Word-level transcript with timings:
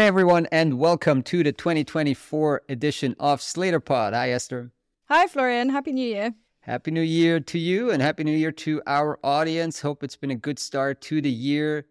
Hey 0.00 0.06
everyone, 0.06 0.46
and 0.50 0.78
welcome 0.78 1.22
to 1.24 1.42
the 1.42 1.52
2024 1.52 2.62
edition 2.70 3.14
of 3.20 3.40
SlatorPod. 3.40 4.14
Hi 4.14 4.30
Esther. 4.30 4.72
Hi 5.10 5.26
Florian. 5.26 5.68
Happy 5.68 5.92
New 5.92 6.06
Year. 6.06 6.32
Happy 6.60 6.90
New 6.90 7.02
Year 7.02 7.38
to 7.38 7.58
you, 7.58 7.90
and 7.90 8.00
Happy 8.00 8.24
New 8.24 8.34
Year 8.34 8.50
to 8.50 8.80
our 8.86 9.18
audience. 9.22 9.82
Hope 9.82 10.02
it's 10.02 10.16
been 10.16 10.30
a 10.30 10.36
good 10.36 10.58
start 10.58 11.02
to 11.02 11.20
the 11.20 11.30
year. 11.30 11.84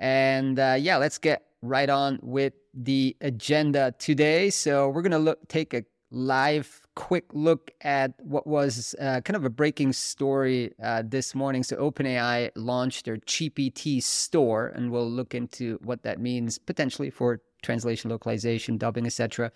And 0.00 0.58
uh, 0.58 0.74
yeah, 0.76 0.96
let's 0.96 1.18
get 1.18 1.44
right 1.62 1.88
on 1.88 2.18
with 2.20 2.54
the 2.74 3.16
agenda 3.20 3.94
today. 3.96 4.50
So 4.50 4.88
we're 4.88 5.02
gonna 5.02 5.20
look 5.20 5.46
take 5.46 5.72
a 5.72 5.84
live 6.10 6.81
quick 6.94 7.26
look 7.32 7.70
at 7.80 8.12
what 8.18 8.46
was 8.46 8.94
uh, 9.00 9.20
kind 9.22 9.36
of 9.36 9.44
a 9.44 9.50
breaking 9.50 9.92
story 9.92 10.72
uh, 10.82 11.02
this 11.04 11.34
morning. 11.34 11.62
So, 11.62 11.76
OpenAI 11.76 12.50
launched 12.54 13.04
their 13.04 13.16
GPT 13.18 14.02
store, 14.02 14.68
and 14.68 14.90
we'll 14.90 15.10
look 15.10 15.34
into 15.34 15.78
what 15.82 16.02
that 16.02 16.20
means 16.20 16.58
potentially 16.58 17.10
for 17.10 17.40
translation, 17.62 18.10
localization, 18.10 18.78
dubbing, 18.78 19.06
etc. 19.06 19.52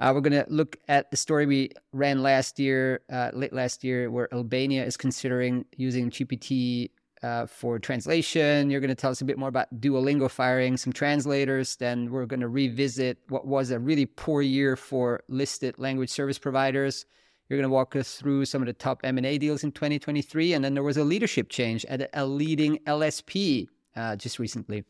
Uh, 0.00 0.12
we're 0.14 0.20
going 0.20 0.44
to 0.44 0.46
look 0.48 0.76
at 0.86 1.10
the 1.10 1.16
story 1.16 1.44
we 1.44 1.70
ran 1.92 2.22
last 2.22 2.60
year, 2.60 3.00
uh, 3.10 3.30
late 3.32 3.52
last 3.52 3.82
year, 3.82 4.10
where 4.10 4.32
Albania 4.32 4.84
is 4.84 4.96
considering 4.96 5.64
using 5.76 6.10
GPT 6.10 6.90
uh, 7.22 7.46
for 7.46 7.78
translation. 7.78 8.70
You're 8.70 8.80
going 8.80 8.88
to 8.88 8.94
tell 8.94 9.10
us 9.10 9.20
a 9.20 9.24
bit 9.24 9.38
more 9.38 9.48
about 9.48 9.80
Duolingo 9.80 10.30
firing 10.30 10.76
some 10.76 10.92
translators. 10.92 11.76
Then 11.76 12.10
we're 12.10 12.26
going 12.26 12.40
to 12.40 12.48
revisit 12.48 13.18
what 13.28 13.46
was 13.46 13.70
a 13.70 13.78
really 13.78 14.06
poor 14.06 14.42
year 14.42 14.76
for 14.76 15.22
listed 15.28 15.78
language 15.78 16.10
service 16.10 16.38
providers. 16.38 17.06
You're 17.48 17.58
going 17.58 17.68
to 17.68 17.74
walk 17.74 17.96
us 17.96 18.16
through 18.16 18.44
some 18.44 18.60
of 18.62 18.66
the 18.66 18.74
top 18.74 19.00
M&A 19.04 19.38
deals 19.38 19.64
in 19.64 19.72
2023. 19.72 20.52
And 20.52 20.64
then 20.64 20.74
there 20.74 20.82
was 20.82 20.96
a 20.96 21.04
leadership 21.04 21.48
change 21.48 21.84
at 21.86 22.10
a 22.12 22.26
leading 22.26 22.78
LSP 22.86 23.68
uh, 23.96 24.16
just 24.16 24.38
recently. 24.38 24.84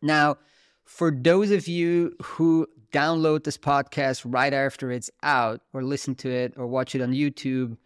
Now, 0.00 0.38
for 0.84 1.10
those 1.10 1.50
of 1.50 1.66
you 1.66 2.14
who 2.22 2.68
download 2.92 3.42
this 3.42 3.58
podcast 3.58 4.22
right 4.24 4.52
after 4.52 4.92
it's 4.92 5.10
out 5.22 5.60
or 5.72 5.82
listen 5.82 6.14
to 6.14 6.30
it 6.30 6.54
or 6.56 6.66
watch 6.66 6.94
it 6.94 7.02
on 7.02 7.12
YouTube, 7.12 7.76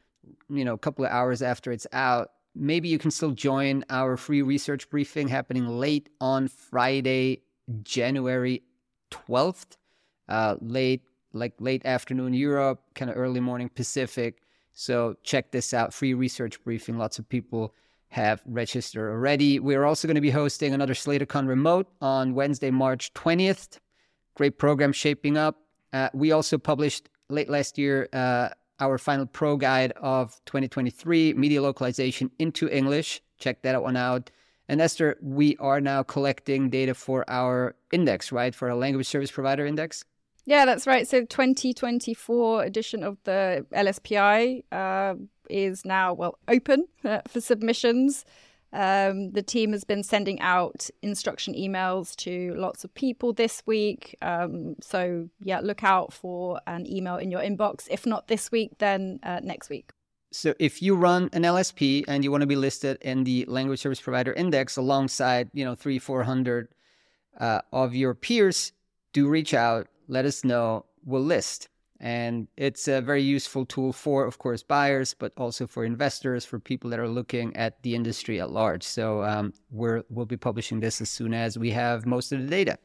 you 0.50 0.64
know, 0.64 0.74
a 0.74 0.78
couple 0.78 1.04
of 1.04 1.10
hours 1.10 1.40
after 1.40 1.72
it's 1.72 1.86
out, 1.92 2.30
maybe 2.58 2.88
you 2.88 2.98
can 2.98 3.10
still 3.10 3.30
join 3.30 3.84
our 3.88 4.16
free 4.16 4.42
research 4.42 4.90
briefing 4.90 5.28
happening 5.28 5.68
late 5.68 6.08
on 6.20 6.48
Friday, 6.48 7.42
January 7.82 8.62
12th, 9.10 9.76
uh, 10.28 10.56
late, 10.60 11.02
like 11.32 11.54
late 11.60 11.84
afternoon 11.86 12.34
Europe, 12.34 12.82
kind 12.94 13.10
of 13.10 13.16
early 13.16 13.40
morning 13.40 13.68
Pacific. 13.68 14.42
So 14.72 15.16
check 15.22 15.50
this 15.50 15.72
out 15.72 15.94
free 15.94 16.14
research 16.14 16.62
briefing. 16.62 16.98
Lots 16.98 17.18
of 17.18 17.28
people 17.28 17.74
have 18.08 18.42
registered 18.46 19.10
already. 19.10 19.60
We're 19.60 19.84
also 19.84 20.08
going 20.08 20.14
to 20.14 20.20
be 20.20 20.30
hosting 20.30 20.74
another 20.74 20.94
SlatorCon 20.94 21.46
remote 21.46 21.88
on 22.00 22.34
Wednesday, 22.34 22.70
March 22.70 23.12
20th. 23.14 23.78
Great 24.34 24.58
program 24.58 24.92
shaping 24.92 25.36
up. 25.36 25.56
Uh, 25.92 26.08
we 26.14 26.32
also 26.32 26.58
published 26.58 27.08
late 27.28 27.48
last 27.48 27.76
year 27.76 28.08
uh, 28.12 28.48
our 28.80 28.98
final 28.98 29.26
pro 29.26 29.56
guide 29.56 29.92
of 29.92 30.40
2023 30.46 31.34
media 31.34 31.62
localization 31.62 32.30
into 32.38 32.68
English. 32.68 33.20
Check 33.38 33.62
that 33.62 33.82
one 33.82 33.96
out. 33.96 34.30
And 34.68 34.80
Esther, 34.80 35.16
we 35.22 35.56
are 35.58 35.80
now 35.80 36.02
collecting 36.02 36.68
data 36.68 36.94
for 36.94 37.24
our 37.28 37.74
index, 37.90 38.30
right? 38.30 38.54
For 38.54 38.68
our 38.68 38.76
language 38.76 39.06
service 39.06 39.30
provider 39.30 39.64
index. 39.64 40.04
Yeah, 40.44 40.64
that's 40.64 40.86
right. 40.86 41.06
So 41.06 41.24
2024 41.24 42.64
edition 42.64 43.02
of 43.02 43.18
the 43.24 43.66
LSPI 43.72 44.64
uh, 44.72 45.14
is 45.50 45.84
now 45.84 46.14
well 46.14 46.38
open 46.48 46.86
uh, 47.04 47.20
for 47.26 47.40
submissions. 47.40 48.24
Um, 48.72 49.32
the 49.32 49.42
team 49.42 49.72
has 49.72 49.84
been 49.84 50.02
sending 50.02 50.40
out 50.40 50.90
instruction 51.02 51.54
emails 51.54 52.14
to 52.16 52.54
lots 52.56 52.84
of 52.84 52.92
people 52.94 53.32
this 53.32 53.62
week. 53.64 54.14
Um, 54.20 54.76
so, 54.80 55.28
yeah, 55.40 55.60
look 55.60 55.82
out 55.82 56.12
for 56.12 56.60
an 56.66 56.86
email 56.86 57.16
in 57.16 57.30
your 57.30 57.40
inbox. 57.40 57.86
If 57.90 58.04
not 58.04 58.28
this 58.28 58.52
week, 58.52 58.72
then 58.78 59.20
uh, 59.22 59.40
next 59.42 59.70
week. 59.70 59.92
So, 60.30 60.54
if 60.58 60.82
you 60.82 60.94
run 60.96 61.30
an 61.32 61.42
LSP 61.42 62.04
and 62.08 62.22
you 62.22 62.30
want 62.30 62.42
to 62.42 62.46
be 62.46 62.56
listed 62.56 62.98
in 63.00 63.24
the 63.24 63.46
Language 63.46 63.80
Service 63.80 64.00
Provider 64.00 64.34
Index 64.34 64.76
alongside, 64.76 65.48
you 65.54 65.64
know, 65.64 65.74
three, 65.74 65.98
400 65.98 66.68
uh, 67.40 67.62
of 67.72 67.94
your 67.94 68.14
peers, 68.14 68.72
do 69.14 69.28
reach 69.28 69.54
out. 69.54 69.88
Let 70.08 70.26
us 70.26 70.44
know. 70.44 70.84
We'll 71.04 71.22
list. 71.22 71.68
And 72.00 72.46
it's 72.56 72.86
a 72.86 73.00
very 73.00 73.22
useful 73.22 73.66
tool 73.66 73.92
for, 73.92 74.24
of 74.24 74.38
course, 74.38 74.62
buyers, 74.62 75.14
but 75.14 75.32
also 75.36 75.66
for 75.66 75.84
investors, 75.84 76.44
for 76.44 76.60
people 76.60 76.90
that 76.90 77.00
are 77.00 77.08
looking 77.08 77.56
at 77.56 77.82
the 77.82 77.96
industry 77.96 78.40
at 78.40 78.50
large. 78.50 78.84
So 78.84 79.24
um, 79.24 79.52
we're, 79.70 80.04
we'll 80.08 80.26
be 80.26 80.36
publishing 80.36 80.78
this 80.78 81.00
as 81.00 81.10
soon 81.10 81.34
as 81.34 81.58
we 81.58 81.72
have 81.72 82.06
most 82.06 82.30
of 82.30 82.40
the 82.40 82.46
data. 82.46 82.78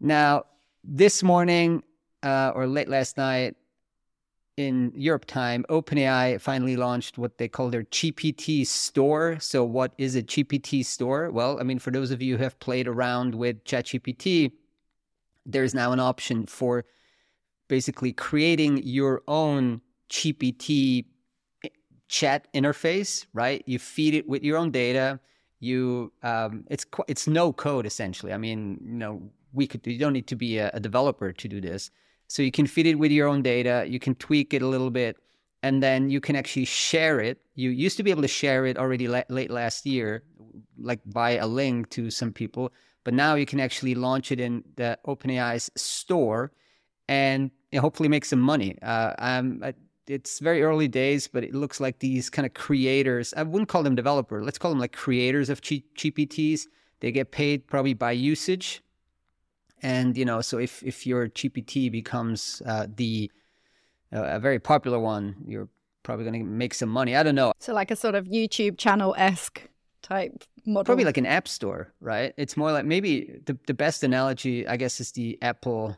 Now, 0.00 0.44
this 0.82 1.22
morning 1.22 1.84
uh, 2.24 2.52
or 2.54 2.66
late 2.66 2.88
last 2.88 3.16
night 3.16 3.54
in 4.56 4.92
Europe 4.96 5.24
time, 5.24 5.64
OpenAI 5.70 6.40
finally 6.40 6.76
launched 6.76 7.18
what 7.18 7.38
they 7.38 7.46
call 7.46 7.70
their 7.70 7.84
GPT 7.84 8.66
store. 8.66 9.38
So, 9.38 9.64
what 9.64 9.92
is 9.98 10.16
a 10.16 10.22
GPT 10.22 10.84
store? 10.84 11.30
Well, 11.30 11.60
I 11.60 11.62
mean, 11.62 11.78
for 11.78 11.92
those 11.92 12.10
of 12.10 12.20
you 12.20 12.36
who 12.36 12.42
have 12.42 12.58
played 12.58 12.88
around 12.88 13.36
with 13.36 13.62
ChatGPT, 13.64 14.50
there's 15.46 15.74
now 15.74 15.92
an 15.92 16.00
option 16.00 16.46
for 16.46 16.84
basically 17.68 18.12
creating 18.12 18.82
your 18.82 19.22
own 19.28 19.80
GPT 20.10 21.04
chat 22.08 22.48
interface, 22.54 23.26
right? 23.34 23.62
You 23.66 23.78
feed 23.78 24.14
it 24.14 24.28
with 24.28 24.42
your 24.42 24.56
own 24.56 24.70
data. 24.70 25.20
You, 25.60 26.12
um, 26.22 26.64
it's 26.70 26.86
it's 27.06 27.26
no 27.26 27.52
code 27.52 27.86
essentially. 27.86 28.32
I 28.32 28.38
mean, 28.38 28.78
you 28.82 28.94
know, 28.94 29.30
we 29.52 29.66
could 29.66 29.86
you 29.86 29.98
don't 29.98 30.12
need 30.12 30.26
to 30.28 30.36
be 30.36 30.58
a, 30.58 30.70
a 30.72 30.80
developer 30.80 31.32
to 31.32 31.48
do 31.48 31.60
this. 31.60 31.90
So 32.28 32.42
you 32.42 32.50
can 32.50 32.66
feed 32.66 32.86
it 32.86 32.96
with 32.96 33.10
your 33.10 33.28
own 33.28 33.42
data. 33.42 33.84
You 33.88 33.98
can 33.98 34.14
tweak 34.14 34.52
it 34.52 34.62
a 34.62 34.66
little 34.66 34.90
bit, 34.90 35.16
and 35.62 35.82
then 35.82 36.10
you 36.10 36.20
can 36.20 36.36
actually 36.36 36.66
share 36.66 37.20
it. 37.20 37.38
You 37.54 37.70
used 37.70 37.96
to 37.96 38.02
be 38.02 38.10
able 38.10 38.22
to 38.22 38.28
share 38.28 38.66
it 38.66 38.76
already 38.76 39.08
la- 39.08 39.28
late 39.28 39.50
last 39.50 39.86
year, 39.86 40.22
like 40.78 41.00
by 41.06 41.32
a 41.32 41.46
link 41.46 41.90
to 41.90 42.10
some 42.10 42.32
people, 42.32 42.72
but 43.04 43.14
now 43.14 43.34
you 43.34 43.46
can 43.46 43.60
actually 43.60 43.94
launch 43.94 44.30
it 44.30 44.40
in 44.40 44.62
the 44.76 44.98
OpenAI's 45.06 45.70
store 45.74 46.52
and 47.08 47.50
hopefully 47.76 48.08
make 48.08 48.24
some 48.24 48.40
money. 48.40 48.78
Uh, 48.82 49.14
I'm, 49.18 49.62
it's 50.06 50.38
very 50.38 50.62
early 50.62 50.88
days, 50.88 51.28
but 51.28 51.44
it 51.44 51.54
looks 51.54 51.80
like 51.80 51.98
these 51.98 52.30
kind 52.30 52.46
of 52.46 52.54
creators, 52.54 53.34
I 53.36 53.42
wouldn't 53.42 53.68
call 53.68 53.82
them 53.82 53.94
developer, 53.94 54.42
let's 54.42 54.58
call 54.58 54.70
them 54.70 54.80
like 54.80 54.92
creators 54.92 55.50
of 55.50 55.60
G- 55.60 55.84
GPTs. 55.96 56.66
They 57.00 57.12
get 57.12 57.30
paid 57.30 57.66
probably 57.66 57.94
by 57.94 58.12
usage. 58.12 58.82
And, 59.82 60.16
you 60.16 60.24
know, 60.24 60.40
so 60.40 60.58
if, 60.58 60.82
if 60.82 61.06
your 61.06 61.28
GPT 61.28 61.90
becomes 61.92 62.60
uh, 62.66 62.86
the, 62.96 63.30
uh, 64.12 64.22
a 64.24 64.40
very 64.40 64.58
popular 64.58 64.98
one, 64.98 65.36
you're 65.46 65.68
probably 66.02 66.24
going 66.24 66.40
to 66.40 66.44
make 66.44 66.74
some 66.74 66.88
money. 66.88 67.14
I 67.14 67.22
don't 67.22 67.36
know. 67.36 67.52
So 67.60 67.72
like 67.72 67.90
a 67.90 67.96
sort 67.96 68.16
of 68.16 68.26
YouTube 68.26 68.78
channel 68.78 69.14
esque 69.16 69.68
type 70.02 70.42
model. 70.66 70.84
Probably 70.84 71.04
like 71.04 71.18
an 71.18 71.26
app 71.26 71.46
store, 71.46 71.92
right? 72.00 72.34
It's 72.36 72.56
more 72.56 72.72
like 72.72 72.86
maybe 72.86 73.38
the, 73.44 73.56
the 73.66 73.74
best 73.74 74.02
analogy, 74.02 74.66
I 74.66 74.76
guess, 74.76 75.00
is 75.00 75.12
the 75.12 75.38
Apple 75.42 75.96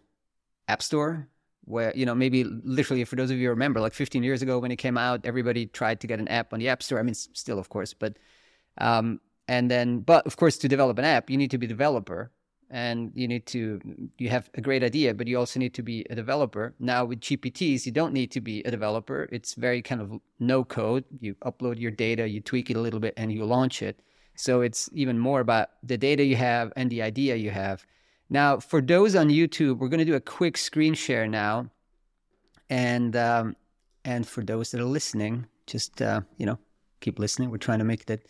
App 0.71 0.83
Store, 0.83 1.29
where, 1.65 1.93
you 1.95 2.07
know, 2.07 2.15
maybe 2.15 2.45
literally 2.45 3.05
for 3.05 3.17
those 3.17 3.31
of 3.31 3.37
you 3.39 3.47
who 3.47 3.51
remember, 3.51 3.81
like 3.81 3.95
15 3.95 4.23
years 4.23 4.43
ago 4.43 4.59
when 4.59 4.71
it 4.71 4.77
came 4.77 4.97
out, 4.97 5.21
everybody 5.25 5.67
tried 5.67 6.01
to 6.01 6.07
get 6.07 6.21
an 6.21 6.29
app 6.29 6.53
on 6.53 6.59
the 6.59 6.69
App 6.69 6.83
Store. 6.83 6.99
I 6.99 7.03
mean, 7.03 7.15
still, 7.15 7.59
of 7.59 7.69
course, 7.69 7.93
but, 7.93 8.19
um, 8.79 9.21
and 9.49 9.71
then, 9.71 10.01
but 10.01 10.27
of 10.27 10.37
course, 10.37 10.57
to 10.59 10.69
develop 10.69 10.99
an 10.99 11.05
app, 11.05 11.29
you 11.31 11.37
need 11.37 11.51
to 11.51 11.59
be 11.59 11.67
a 11.67 11.69
developer 11.69 12.31
and 12.71 13.11
you 13.15 13.27
need 13.27 13.47
to, 13.47 13.81
you 14.17 14.29
have 14.29 14.49
a 14.55 14.61
great 14.61 14.85
idea, 14.85 15.13
but 15.13 15.27
you 15.27 15.37
also 15.37 15.59
need 15.59 15.75
to 15.75 15.83
be 15.83 16.07
a 16.09 16.15
developer. 16.15 16.73
Now 16.79 17.05
with 17.05 17.21
GPTs, 17.21 17.85
you 17.85 17.93
don't 17.93 18.13
need 18.13 18.31
to 18.31 18.41
be 18.41 18.63
a 18.63 18.71
developer. 18.71 19.29
It's 19.33 19.55
very 19.55 19.83
kind 19.83 20.01
of 20.01 20.21
no 20.39 20.63
code. 20.63 21.05
You 21.19 21.35
upload 21.45 21.81
your 21.81 21.91
data, 21.91 22.29
you 22.29 22.41
tweak 22.41 22.71
it 22.71 22.77
a 22.77 22.81
little 22.81 23.01
bit, 23.01 23.15
and 23.17 23.33
you 23.33 23.45
launch 23.45 23.83
it. 23.83 24.01
So 24.37 24.61
it's 24.61 24.89
even 24.93 25.19
more 25.19 25.41
about 25.41 25.71
the 25.83 25.99
data 25.99 26.25
you 26.25 26.37
have 26.37 26.73
and 26.77 26.89
the 26.89 27.03
idea 27.03 27.35
you 27.35 27.51
have. 27.51 27.85
Now, 28.31 28.61
for 28.61 28.81
those 28.81 29.17
on 29.17 29.29
YouTube, 29.29 29.79
we're 29.79 29.89
going 29.89 29.99
to 29.99 30.05
do 30.05 30.15
a 30.15 30.21
quick 30.21 30.57
screen 30.57 30.95
share 30.95 31.27
now, 31.27 31.69
and 32.71 33.17
um, 33.17 33.57
and 34.05 34.27
for 34.27 34.45
those 34.45 34.71
that 34.71 34.81
are 34.81 34.85
listening, 34.85 35.47
just 35.67 36.01
uh, 36.01 36.21
you 36.39 36.47
know, 36.47 36.59
keep 37.01 37.19
listening. 37.19 37.51
We're 37.51 37.59
trying 37.59 37.81
to 37.81 37.85
make 37.85 38.07
that 38.07 38.21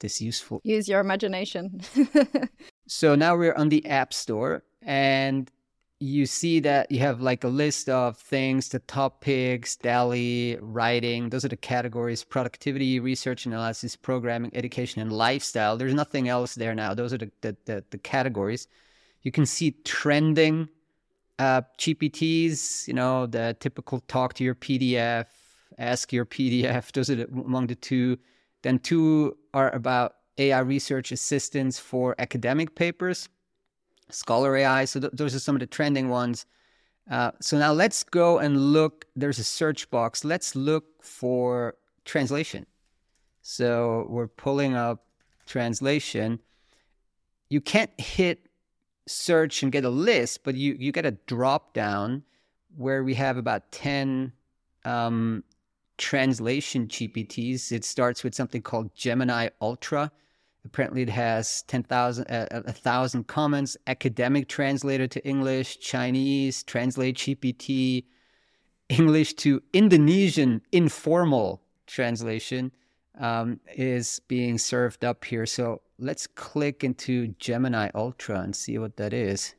this 0.00 0.22
useful. 0.22 0.62
Use 0.64 0.88
your 0.88 1.00
imagination. 1.00 1.82
so 2.88 3.14
now 3.14 3.36
we're 3.36 3.52
on 3.52 3.68
the 3.68 3.84
App 3.86 4.14
Store, 4.14 4.62
and 4.80 5.50
you 6.00 6.24
see 6.24 6.60
that 6.60 6.90
you 6.90 7.00
have 7.00 7.20
like 7.20 7.44
a 7.44 7.48
list 7.48 7.90
of 7.90 8.16
things: 8.16 8.70
the 8.70 8.78
topics, 8.78 9.76
DALL-E, 9.76 10.56
writing. 10.62 11.28
Those 11.28 11.44
are 11.44 11.48
the 11.48 11.56
categories: 11.58 12.24
productivity, 12.24 12.98
research 12.98 13.44
analysis, 13.44 13.94
programming, 13.94 14.52
education, 14.54 15.02
and 15.02 15.12
lifestyle. 15.12 15.76
There's 15.76 15.92
nothing 15.92 16.30
else 16.30 16.54
there 16.54 16.74
now. 16.74 16.94
Those 16.94 17.12
are 17.12 17.18
the 17.18 17.30
the, 17.42 17.56
the, 17.66 17.84
the 17.90 17.98
categories. 17.98 18.66
You 19.22 19.32
can 19.32 19.46
see 19.46 19.72
trending 19.84 20.68
uh, 21.38 21.62
GPTs, 21.78 22.86
you 22.86 22.94
know, 22.94 23.26
the 23.26 23.56
typical 23.60 24.00
talk 24.00 24.34
to 24.34 24.44
your 24.44 24.54
PDF, 24.54 25.26
ask 25.78 26.12
your 26.12 26.26
PDF. 26.26 26.92
Those 26.92 27.10
are 27.10 27.16
the, 27.16 27.28
among 27.28 27.68
the 27.68 27.74
two. 27.74 28.18
Then 28.62 28.78
two 28.78 29.36
are 29.54 29.74
about 29.74 30.16
AI 30.38 30.60
research 30.60 31.12
assistance 31.12 31.78
for 31.78 32.14
academic 32.18 32.74
papers. 32.74 33.28
Scholar 34.10 34.56
AI. 34.56 34.84
So 34.84 35.00
th- 35.00 35.12
those 35.14 35.34
are 35.34 35.38
some 35.38 35.54
of 35.54 35.60
the 35.60 35.66
trending 35.66 36.08
ones. 36.08 36.44
Uh, 37.10 37.30
so 37.40 37.58
now 37.58 37.72
let's 37.72 38.02
go 38.02 38.38
and 38.38 38.72
look. 38.72 39.06
There's 39.16 39.38
a 39.38 39.44
search 39.44 39.88
box. 39.90 40.24
Let's 40.24 40.54
look 40.54 40.84
for 41.02 41.76
translation. 42.04 42.66
So 43.42 44.06
we're 44.08 44.28
pulling 44.28 44.74
up 44.74 45.06
translation. 45.46 46.40
You 47.48 47.60
can't 47.60 47.90
hit 47.98 48.49
search 49.10 49.62
and 49.62 49.72
get 49.72 49.84
a 49.84 49.90
list, 49.90 50.44
but 50.44 50.54
you, 50.54 50.76
you 50.78 50.92
get 50.92 51.06
a 51.06 51.12
drop 51.12 51.74
down 51.74 52.22
where 52.76 53.02
we 53.02 53.14
have 53.14 53.36
about 53.36 53.70
10 53.72 54.32
um, 54.84 55.44
translation 55.98 56.86
GPTs. 56.86 57.72
It 57.72 57.84
starts 57.84 58.22
with 58.24 58.34
something 58.34 58.62
called 58.62 58.94
Gemini 58.94 59.48
Ultra. 59.60 60.10
Apparently, 60.64 61.02
it 61.02 61.08
has 61.08 61.62
10,000, 61.62 62.26
uh, 62.30 62.46
uh, 62.50 62.62
a 62.66 62.72
thousand 62.72 63.26
comments. 63.26 63.76
Academic 63.86 64.48
translator 64.48 65.06
to 65.06 65.26
English, 65.26 65.80
Chinese, 65.80 66.62
Translate 66.62 67.16
GPT, 67.16 68.04
English 68.88 69.34
to 69.34 69.62
Indonesian 69.72 70.60
informal 70.72 71.62
translation 71.86 72.72
um, 73.20 73.60
is 73.76 74.20
being 74.26 74.58
served 74.58 75.04
up 75.04 75.24
here. 75.24 75.46
So 75.46 75.82
let's 75.98 76.26
click 76.26 76.82
into 76.82 77.28
Gemini 77.38 77.90
Ultra 77.94 78.40
and 78.40 78.56
see 78.56 78.78
what 78.78 78.96
that 78.96 79.12
is. 79.12 79.54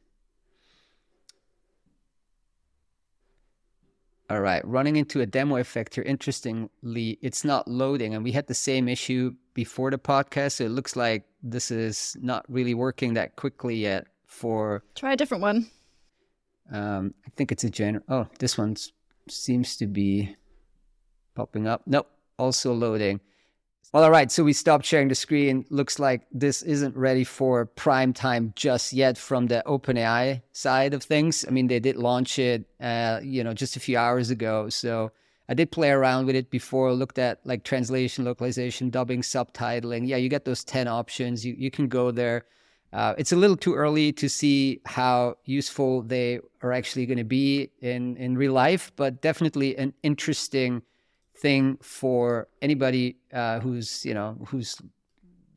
All 4.29 4.39
right, 4.39 4.65
running 4.65 4.95
into 4.95 5.19
a 5.19 5.25
demo 5.25 5.57
effect 5.57 5.95
here. 5.95 6.05
Interestingly, 6.05 7.19
it's 7.21 7.43
not 7.43 7.67
loading, 7.67 8.15
and 8.15 8.23
we 8.23 8.31
had 8.31 8.47
the 8.47 8.53
same 8.53 8.87
issue 8.87 9.35
before 9.53 9.91
the 9.91 9.97
podcast. 9.97 10.53
So 10.53 10.63
it 10.63 10.69
looks 10.71 10.95
like 10.95 11.25
this 11.43 11.69
is 11.69 12.15
not 12.21 12.45
really 12.47 12.73
working 12.73 13.13
that 13.15 13.35
quickly 13.35 13.75
yet. 13.75 14.07
For 14.25 14.85
try 14.95 15.11
a 15.11 15.17
different 15.17 15.41
one. 15.41 15.69
Um, 16.71 17.13
I 17.27 17.29
think 17.35 17.51
it's 17.51 17.65
a 17.65 17.69
general. 17.69 18.05
Oh, 18.07 18.27
this 18.39 18.57
one 18.57 18.77
seems 19.27 19.75
to 19.75 19.85
be 19.85 20.37
popping 21.35 21.67
up. 21.67 21.81
Nope, 21.85 22.09
also 22.39 22.73
loading. 22.73 23.19
Well, 23.93 24.05
all 24.05 24.11
right. 24.11 24.31
So 24.31 24.45
we 24.45 24.53
stopped 24.53 24.85
sharing 24.85 25.09
the 25.09 25.15
screen. 25.15 25.65
Looks 25.69 25.99
like 25.99 26.21
this 26.31 26.61
isn't 26.61 26.95
ready 26.95 27.25
for 27.25 27.65
prime 27.65 28.13
time 28.13 28.53
just 28.55 28.93
yet 28.93 29.17
from 29.17 29.47
the 29.47 29.61
OpenAI 29.65 30.41
side 30.53 30.93
of 30.93 31.03
things. 31.03 31.43
I 31.45 31.51
mean, 31.51 31.67
they 31.67 31.81
did 31.81 31.97
launch 31.97 32.39
it, 32.39 32.63
uh, 32.79 33.19
you 33.21 33.43
know, 33.43 33.53
just 33.53 33.75
a 33.75 33.81
few 33.81 33.97
hours 33.97 34.29
ago. 34.29 34.69
So 34.69 35.11
I 35.49 35.55
did 35.55 35.71
play 35.71 35.89
around 35.89 36.25
with 36.25 36.37
it 36.37 36.49
before. 36.49 36.93
Looked 36.93 37.19
at 37.19 37.41
like 37.43 37.65
translation, 37.65 38.23
localization, 38.23 38.91
dubbing, 38.91 39.23
subtitling. 39.23 40.07
Yeah, 40.07 40.15
you 40.15 40.29
get 40.29 40.45
those 40.45 40.63
ten 40.63 40.87
options. 40.87 41.45
You 41.45 41.53
you 41.57 41.69
can 41.69 41.89
go 41.89 42.11
there. 42.11 42.45
Uh, 42.93 43.13
it's 43.17 43.33
a 43.33 43.35
little 43.35 43.57
too 43.57 43.73
early 43.75 44.13
to 44.13 44.29
see 44.29 44.79
how 44.85 45.35
useful 45.43 46.01
they 46.01 46.39
are 46.61 46.71
actually 46.71 47.05
going 47.05 47.17
to 47.17 47.25
be 47.25 47.71
in 47.81 48.15
in 48.15 48.37
real 48.37 48.53
life, 48.53 48.93
but 48.95 49.21
definitely 49.21 49.75
an 49.75 49.93
interesting 50.01 50.81
thing 51.41 51.77
for 51.81 52.47
anybody 52.61 53.17
uh, 53.33 53.59
who's 53.59 54.05
you 54.05 54.13
know 54.13 54.37
who's 54.47 54.79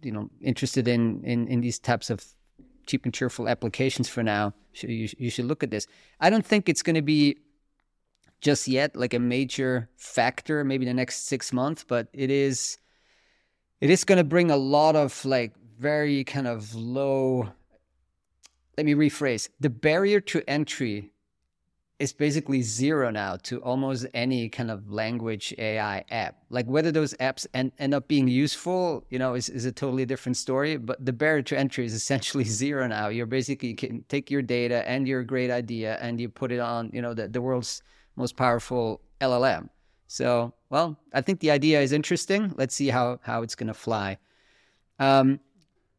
you 0.02 0.12
know 0.12 0.30
interested 0.40 0.88
in, 0.88 1.22
in 1.24 1.46
in 1.48 1.60
these 1.60 1.78
types 1.78 2.08
of 2.10 2.24
cheap 2.86 3.04
and 3.04 3.14
cheerful 3.14 3.48
applications 3.48 4.08
for 4.08 4.22
now 4.22 4.54
you, 4.82 5.08
you 5.18 5.30
should 5.30 5.44
look 5.44 5.62
at 5.62 5.70
this. 5.70 5.86
I 6.20 6.30
don't 6.30 6.44
think 6.44 6.68
it's 6.68 6.82
going 6.82 6.96
to 6.96 7.02
be 7.02 7.38
just 8.40 8.68
yet 8.68 8.96
like 8.96 9.14
a 9.14 9.18
major 9.18 9.88
factor 9.96 10.64
maybe 10.64 10.84
the 10.84 10.92
next 10.92 11.26
six 11.26 11.52
months 11.52 11.84
but 11.86 12.08
it 12.12 12.30
is 12.30 12.76
it 13.80 13.88
is 13.88 14.04
going 14.04 14.18
to 14.18 14.24
bring 14.24 14.50
a 14.50 14.56
lot 14.56 14.96
of 14.96 15.24
like 15.24 15.54
very 15.78 16.24
kind 16.24 16.46
of 16.46 16.74
low 16.74 17.48
let 18.76 18.84
me 18.84 18.94
rephrase 18.94 19.48
the 19.60 19.70
barrier 19.70 20.20
to 20.20 20.42
entry 20.46 21.10
is 22.04 22.12
basically 22.12 22.60
zero 22.60 23.10
now 23.10 23.36
to 23.36 23.60
almost 23.62 24.06
any 24.12 24.48
kind 24.50 24.70
of 24.70 24.90
language 24.90 25.54
AI 25.58 26.04
app. 26.10 26.36
Like 26.50 26.66
whether 26.66 26.92
those 26.92 27.14
apps 27.14 27.46
end, 27.54 27.72
end 27.78 27.94
up 27.94 28.06
being 28.06 28.28
useful, 28.28 29.04
you 29.08 29.18
know, 29.18 29.34
is, 29.34 29.48
is 29.48 29.64
a 29.64 29.72
totally 29.72 30.04
different 30.04 30.36
story. 30.36 30.76
But 30.76 31.04
the 31.04 31.14
barrier 31.14 31.42
to 31.42 31.58
entry 31.58 31.86
is 31.86 31.94
essentially 32.02 32.44
zero 32.44 32.86
now. 32.86 33.08
You're 33.08 33.26
basically 33.26 33.70
you 33.70 33.76
can 33.76 34.04
take 34.08 34.30
your 34.30 34.42
data 34.42 34.88
and 34.88 35.08
your 35.08 35.24
great 35.24 35.50
idea 35.50 35.98
and 36.00 36.20
you 36.20 36.28
put 36.28 36.52
it 36.52 36.60
on, 36.60 36.90
you 36.92 37.00
know, 37.00 37.14
the, 37.14 37.26
the 37.26 37.40
world's 37.40 37.82
most 38.16 38.36
powerful 38.36 39.00
LLM. 39.20 39.70
So, 40.06 40.52
well, 40.68 40.96
I 41.12 41.22
think 41.22 41.40
the 41.40 41.50
idea 41.50 41.80
is 41.80 41.92
interesting. 41.92 42.52
Let's 42.56 42.74
see 42.74 42.88
how 42.88 43.18
how 43.22 43.42
it's 43.42 43.54
gonna 43.54 43.74
fly. 43.74 44.18
Um, 44.98 45.40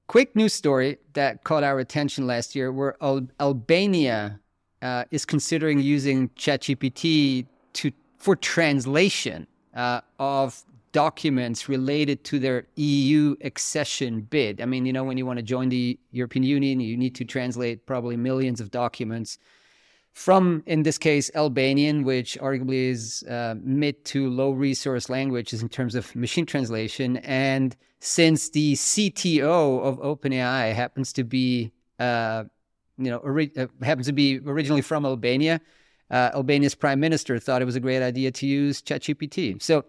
quick 0.07 0.35
news 0.35 0.53
story 0.53 0.99
that 1.13 1.43
caught 1.43 1.63
our 1.63 1.79
attention 1.79 2.27
last 2.27 2.55
year: 2.55 2.71
where 2.71 2.95
Al- 3.01 3.27
Albania 3.39 4.39
uh, 4.81 5.05
is 5.11 5.25
considering 5.25 5.79
using 5.79 6.29
ChatGPT 6.29 7.47
to 7.73 7.91
for 8.17 8.35
translation 8.35 9.47
uh, 9.75 10.01
of 10.19 10.63
documents 10.91 11.67
related 11.67 12.23
to 12.23 12.39
their 12.39 12.65
EU 12.75 13.35
accession 13.41 14.21
bid. 14.21 14.61
I 14.61 14.65
mean, 14.65 14.85
you 14.85 14.93
know, 14.93 15.03
when 15.03 15.17
you 15.17 15.25
want 15.25 15.37
to 15.37 15.43
join 15.43 15.69
the 15.69 15.99
European 16.11 16.43
Union, 16.43 16.79
you 16.79 16.95
need 16.95 17.15
to 17.15 17.25
translate 17.25 17.85
probably 17.85 18.15
millions 18.15 18.61
of 18.61 18.71
documents 18.71 19.37
from, 20.13 20.63
in 20.65 20.83
this 20.83 20.97
case, 20.97 21.29
Albanian, 21.35 22.05
which 22.05 22.37
arguably 22.39 22.89
is 22.89 23.23
uh, 23.23 23.55
mid 23.61 24.05
to 24.05 24.29
low 24.29 24.51
resource 24.51 25.09
languages 25.09 25.61
in 25.61 25.67
terms 25.67 25.93
of 25.93 26.15
machine 26.15 26.45
translation. 26.45 27.17
And 27.17 27.75
since 27.99 28.49
the 28.49 28.75
CTO 28.75 29.81
of 29.83 29.99
OpenAI 29.99 30.73
happens 30.73 31.11
to 31.13 31.25
be 31.25 31.73
uh, 31.99 32.45
you 32.97 33.09
know, 33.11 33.17
ori- 33.17 33.51
uh, 33.57 33.67
happens 33.81 34.07
to 34.07 34.13
be 34.13 34.39
originally 34.39 34.81
from 34.81 35.05
Albania. 35.05 35.61
Uh, 36.09 36.31
Albania's 36.33 36.75
prime 36.75 36.99
minister 36.99 37.39
thought 37.39 37.61
it 37.61 37.65
was 37.65 37.75
a 37.75 37.79
great 37.79 38.01
idea 38.01 38.31
to 38.31 38.45
use 38.45 38.81
ChatGPT. 38.81 39.61
So, 39.61 39.85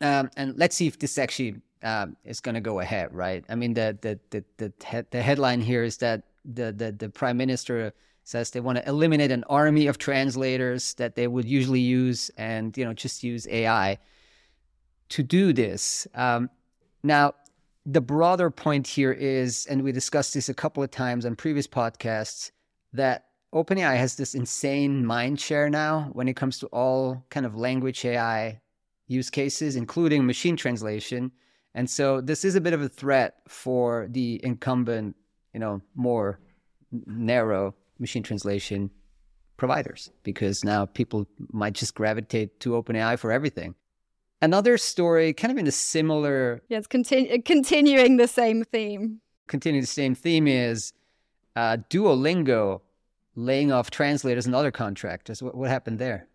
um, 0.00 0.30
and 0.36 0.56
let's 0.56 0.76
see 0.76 0.86
if 0.86 0.98
this 0.98 1.18
actually 1.18 1.56
um, 1.82 2.16
is 2.24 2.40
going 2.40 2.54
to 2.54 2.60
go 2.60 2.80
ahead, 2.80 3.14
right? 3.14 3.44
I 3.48 3.54
mean, 3.54 3.74
the 3.74 3.98
the 4.00 4.18
the 4.30 4.44
the, 4.56 4.72
he- 4.86 5.06
the 5.10 5.22
headline 5.22 5.60
here 5.60 5.82
is 5.82 5.98
that 5.98 6.22
the, 6.44 6.72
the 6.72 6.92
the 6.92 7.08
prime 7.10 7.36
minister 7.36 7.92
says 8.24 8.50
they 8.50 8.60
want 8.60 8.78
to 8.78 8.88
eliminate 8.88 9.30
an 9.30 9.44
army 9.48 9.86
of 9.86 9.98
translators 9.98 10.94
that 10.94 11.16
they 11.16 11.26
would 11.26 11.44
usually 11.44 11.80
use, 11.80 12.30
and 12.36 12.76
you 12.76 12.84
know, 12.84 12.94
just 12.94 13.22
use 13.22 13.46
AI 13.48 13.98
to 15.10 15.22
do 15.22 15.52
this. 15.52 16.06
Um, 16.14 16.48
now, 17.02 17.34
the 17.86 18.00
broader 18.00 18.50
point 18.50 18.86
here 18.86 19.12
is, 19.12 19.66
and 19.66 19.82
we 19.82 19.92
discussed 19.92 20.34
this 20.34 20.48
a 20.48 20.54
couple 20.54 20.82
of 20.82 20.90
times 20.90 21.24
on 21.24 21.36
previous 21.36 21.66
podcasts, 21.66 22.50
that 22.92 23.26
OpenAI 23.54 23.96
has 23.96 24.16
this 24.16 24.34
insane 24.34 25.04
mind 25.04 25.40
share 25.40 25.70
now 25.70 26.10
when 26.12 26.28
it 26.28 26.36
comes 26.36 26.58
to 26.58 26.66
all 26.66 27.24
kind 27.30 27.46
of 27.46 27.56
language 27.56 28.04
AI 28.04 28.60
use 29.08 29.30
cases, 29.30 29.76
including 29.76 30.24
machine 30.24 30.56
translation. 30.56 31.32
And 31.74 31.88
so 31.88 32.20
this 32.20 32.44
is 32.44 32.54
a 32.54 32.60
bit 32.60 32.72
of 32.72 32.82
a 32.82 32.88
threat 32.88 33.36
for 33.48 34.06
the 34.10 34.40
incumbent, 34.44 35.16
you 35.52 35.60
know, 35.60 35.80
more 35.94 36.40
narrow 37.06 37.74
machine 37.98 38.22
translation 38.22 38.90
providers 39.56 40.10
because 40.22 40.64
now 40.64 40.86
people 40.86 41.26
might 41.52 41.74
just 41.74 41.94
gravitate 41.94 42.60
to 42.60 42.70
OpenAI 42.70 43.18
for 43.18 43.30
everything. 43.32 43.74
Another 44.42 44.78
story, 44.78 45.32
kind 45.32 45.52
of 45.52 45.58
in 45.58 45.66
a 45.66 45.72
similar. 45.72 46.62
Yeah, 46.68 46.78
it's 46.78 46.86
continu- 46.86 47.44
continuing 47.44 48.16
the 48.16 48.28
same 48.28 48.64
theme. 48.64 49.20
Continuing 49.48 49.82
the 49.82 49.86
same 49.86 50.14
theme 50.14 50.46
is 50.46 50.92
uh, 51.56 51.76
Duolingo 51.90 52.80
laying 53.34 53.70
off 53.70 53.90
translators 53.90 54.46
and 54.46 54.54
other 54.54 54.70
contractors. 54.70 55.42
What, 55.42 55.54
what 55.54 55.68
happened 55.68 55.98
there? 55.98 56.26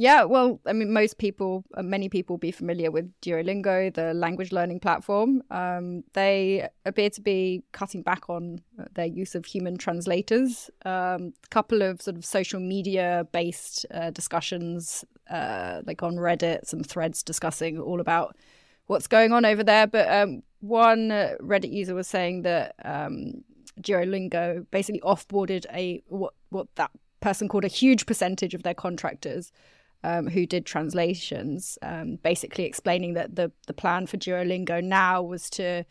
Yeah, 0.00 0.22
well, 0.22 0.60
I 0.64 0.74
mean, 0.74 0.92
most 0.92 1.18
people, 1.18 1.64
uh, 1.74 1.82
many 1.82 2.08
people 2.08 2.34
will 2.34 2.38
be 2.38 2.52
familiar 2.52 2.88
with 2.88 3.10
Duolingo, 3.20 3.92
the 3.92 4.14
language 4.14 4.52
learning 4.52 4.78
platform. 4.78 5.42
Um, 5.50 6.04
they 6.12 6.68
appear 6.86 7.10
to 7.10 7.20
be 7.20 7.64
cutting 7.72 8.02
back 8.02 8.30
on 8.30 8.60
uh, 8.78 8.84
their 8.94 9.06
use 9.06 9.34
of 9.34 9.44
human 9.44 9.76
translators. 9.76 10.70
Um, 10.84 11.32
a 11.42 11.48
couple 11.50 11.82
of 11.82 12.00
sort 12.00 12.16
of 12.16 12.24
social 12.24 12.60
media 12.60 13.26
based 13.32 13.86
uh, 13.92 14.10
discussions, 14.10 15.04
uh, 15.28 15.82
like 15.84 16.00
on 16.04 16.14
Reddit, 16.14 16.64
some 16.64 16.84
threads 16.84 17.24
discussing 17.24 17.80
all 17.80 17.98
about 17.98 18.36
what's 18.86 19.08
going 19.08 19.32
on 19.32 19.44
over 19.44 19.64
there. 19.64 19.88
But 19.88 20.08
um, 20.12 20.44
one 20.60 21.10
uh, 21.10 21.34
Reddit 21.40 21.72
user 21.72 21.96
was 21.96 22.06
saying 22.06 22.42
that 22.42 22.76
um, 22.84 23.42
Duolingo 23.80 24.64
basically 24.70 25.00
offboarded 25.00 25.66
a 25.74 26.04
what 26.06 26.34
what 26.50 26.68
that 26.76 26.92
person 27.20 27.48
called 27.48 27.64
a 27.64 27.68
huge 27.82 28.06
percentage 28.06 28.54
of 28.54 28.62
their 28.62 28.74
contractors 28.74 29.50
um, 30.04 30.28
who 30.28 30.46
did 30.46 30.64
translations, 30.64 31.78
um, 31.82 32.16
basically 32.22 32.64
explaining 32.64 33.14
that 33.14 33.36
the 33.36 33.50
the 33.66 33.72
plan 33.72 34.06
for 34.06 34.16
Duolingo 34.16 34.82
now 34.82 35.22
was 35.22 35.50
to 35.50 35.84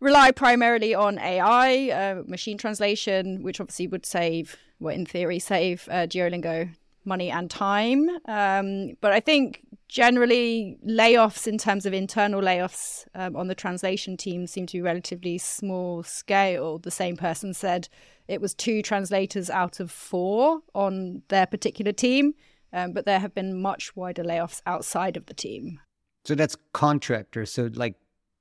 rely 0.00 0.32
primarily 0.32 0.94
on 0.94 1.18
AI, 1.18 1.88
uh, 1.90 2.22
machine 2.26 2.58
translation, 2.58 3.42
which 3.42 3.60
obviously 3.60 3.86
would 3.86 4.04
save, 4.04 4.56
well, 4.80 4.94
in 4.94 5.06
theory, 5.06 5.38
save 5.38 5.88
uh, 5.90 6.06
Duolingo 6.06 6.68
money 7.04 7.30
and 7.30 7.50
time. 7.50 8.08
Um, 8.26 8.94
but 9.00 9.12
I 9.12 9.20
think 9.20 9.60
generally 9.88 10.78
layoffs 10.86 11.46
in 11.46 11.58
terms 11.58 11.86
of 11.86 11.92
internal 11.92 12.40
layoffs 12.40 13.04
um, 13.14 13.36
on 13.36 13.46
the 13.48 13.54
translation 13.54 14.16
team 14.16 14.46
seem 14.46 14.66
to 14.66 14.78
be 14.78 14.82
relatively 14.82 15.38
small 15.38 16.02
scale. 16.02 16.78
The 16.78 16.90
same 16.90 17.16
person 17.16 17.54
said 17.54 17.88
it 18.26 18.40
was 18.40 18.54
two 18.54 18.82
translators 18.82 19.50
out 19.50 19.80
of 19.80 19.90
four 19.90 20.60
on 20.74 21.22
their 21.28 21.46
particular 21.46 21.92
team, 21.92 22.34
um, 22.72 22.92
but 22.92 23.04
there 23.04 23.18
have 23.18 23.34
been 23.34 23.60
much 23.60 23.94
wider 23.96 24.24
layoffs 24.24 24.62
outside 24.66 25.16
of 25.16 25.26
the 25.26 25.34
team. 25.34 25.80
So 26.24 26.34
that's 26.34 26.56
contractors, 26.72 27.52
so 27.52 27.70
like 27.74 27.96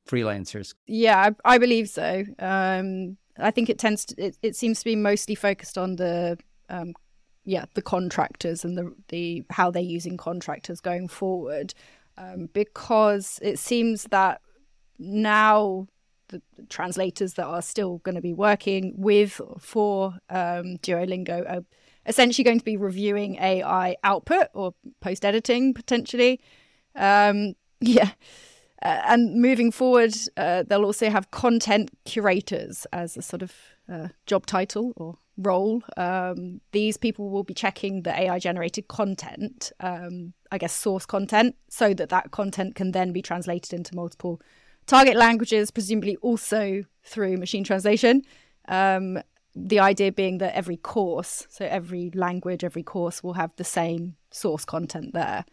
freelancers. 0.07 0.73
Yeah, 0.87 1.31
I, 1.45 1.55
I 1.55 1.57
believe 1.57 1.89
so. 1.89 2.23
Um, 2.39 3.17
I 3.37 3.51
think 3.51 3.69
it 3.69 3.79
tends 3.79 4.05
to 4.05 4.15
it, 4.23 4.37
it 4.41 4.55
seems 4.55 4.79
to 4.79 4.85
be 4.85 4.95
mostly 4.95 5.35
focused 5.35 5.77
on 5.77 5.95
the 5.95 6.37
um, 6.69 6.93
yeah 7.43 7.65
the 7.73 7.81
contractors 7.81 8.63
and 8.63 8.77
the 8.77 8.93
the 9.07 9.43
how 9.49 9.71
they're 9.71 9.81
using 9.81 10.17
contractors 10.17 10.79
going 10.79 11.07
forward 11.07 11.73
um, 12.17 12.49
because 12.53 13.39
it 13.41 13.57
seems 13.57 14.03
that 14.05 14.41
now 14.99 15.87
the, 16.27 16.41
the 16.55 16.63
translators 16.63 17.33
that 17.33 17.45
are 17.45 17.61
still 17.61 17.97
going 17.99 18.15
to 18.15 18.21
be 18.21 18.33
working 18.33 18.93
with 18.97 19.41
for 19.59 20.17
um, 20.29 20.77
Duolingo 20.77 21.49
are 21.49 21.63
essentially 22.05 22.43
going 22.43 22.59
to 22.59 22.65
be 22.65 22.77
reviewing 22.77 23.35
AI 23.35 23.95
output 24.03 24.47
or 24.53 24.73
post 24.99 25.25
editing 25.25 25.73
potentially. 25.73 26.39
Um, 26.95 27.53
yeah. 27.81 28.11
Uh, 28.83 29.01
and 29.05 29.39
moving 29.39 29.71
forward, 29.71 30.15
uh, 30.37 30.63
they'll 30.63 30.85
also 30.85 31.09
have 31.09 31.29
content 31.29 31.91
curators 32.05 32.87
as 32.91 33.15
a 33.15 33.21
sort 33.21 33.43
of 33.43 33.53
uh, 33.91 34.07
job 34.25 34.47
title 34.47 34.93
or 34.97 35.17
role. 35.37 35.83
Um, 35.97 36.61
these 36.71 36.97
people 36.97 37.29
will 37.29 37.43
be 37.43 37.53
checking 37.53 38.01
the 38.01 38.19
AI 38.19 38.39
generated 38.39 38.87
content, 38.87 39.71
um, 39.79 40.33
I 40.51 40.57
guess 40.57 40.73
source 40.73 41.05
content, 41.05 41.55
so 41.69 41.93
that 41.93 42.09
that 42.09 42.31
content 42.31 42.75
can 42.75 42.91
then 42.91 43.11
be 43.11 43.21
translated 43.21 43.73
into 43.73 43.95
multiple 43.95 44.41
target 44.87 45.15
languages, 45.15 45.69
presumably 45.69 46.15
also 46.17 46.83
through 47.03 47.37
machine 47.37 47.63
translation. 47.63 48.23
Um, 48.67 49.19
the 49.55 49.79
idea 49.79 50.11
being 50.11 50.37
that 50.39 50.55
every 50.55 50.77
course, 50.77 51.45
so 51.49 51.65
every 51.65 52.11
language, 52.13 52.63
every 52.63 52.83
course 52.83 53.21
will 53.23 53.33
have 53.33 53.51
the 53.57 53.63
same 53.63 54.15
source 54.29 54.65
content 54.65 55.13
there. 55.13 55.45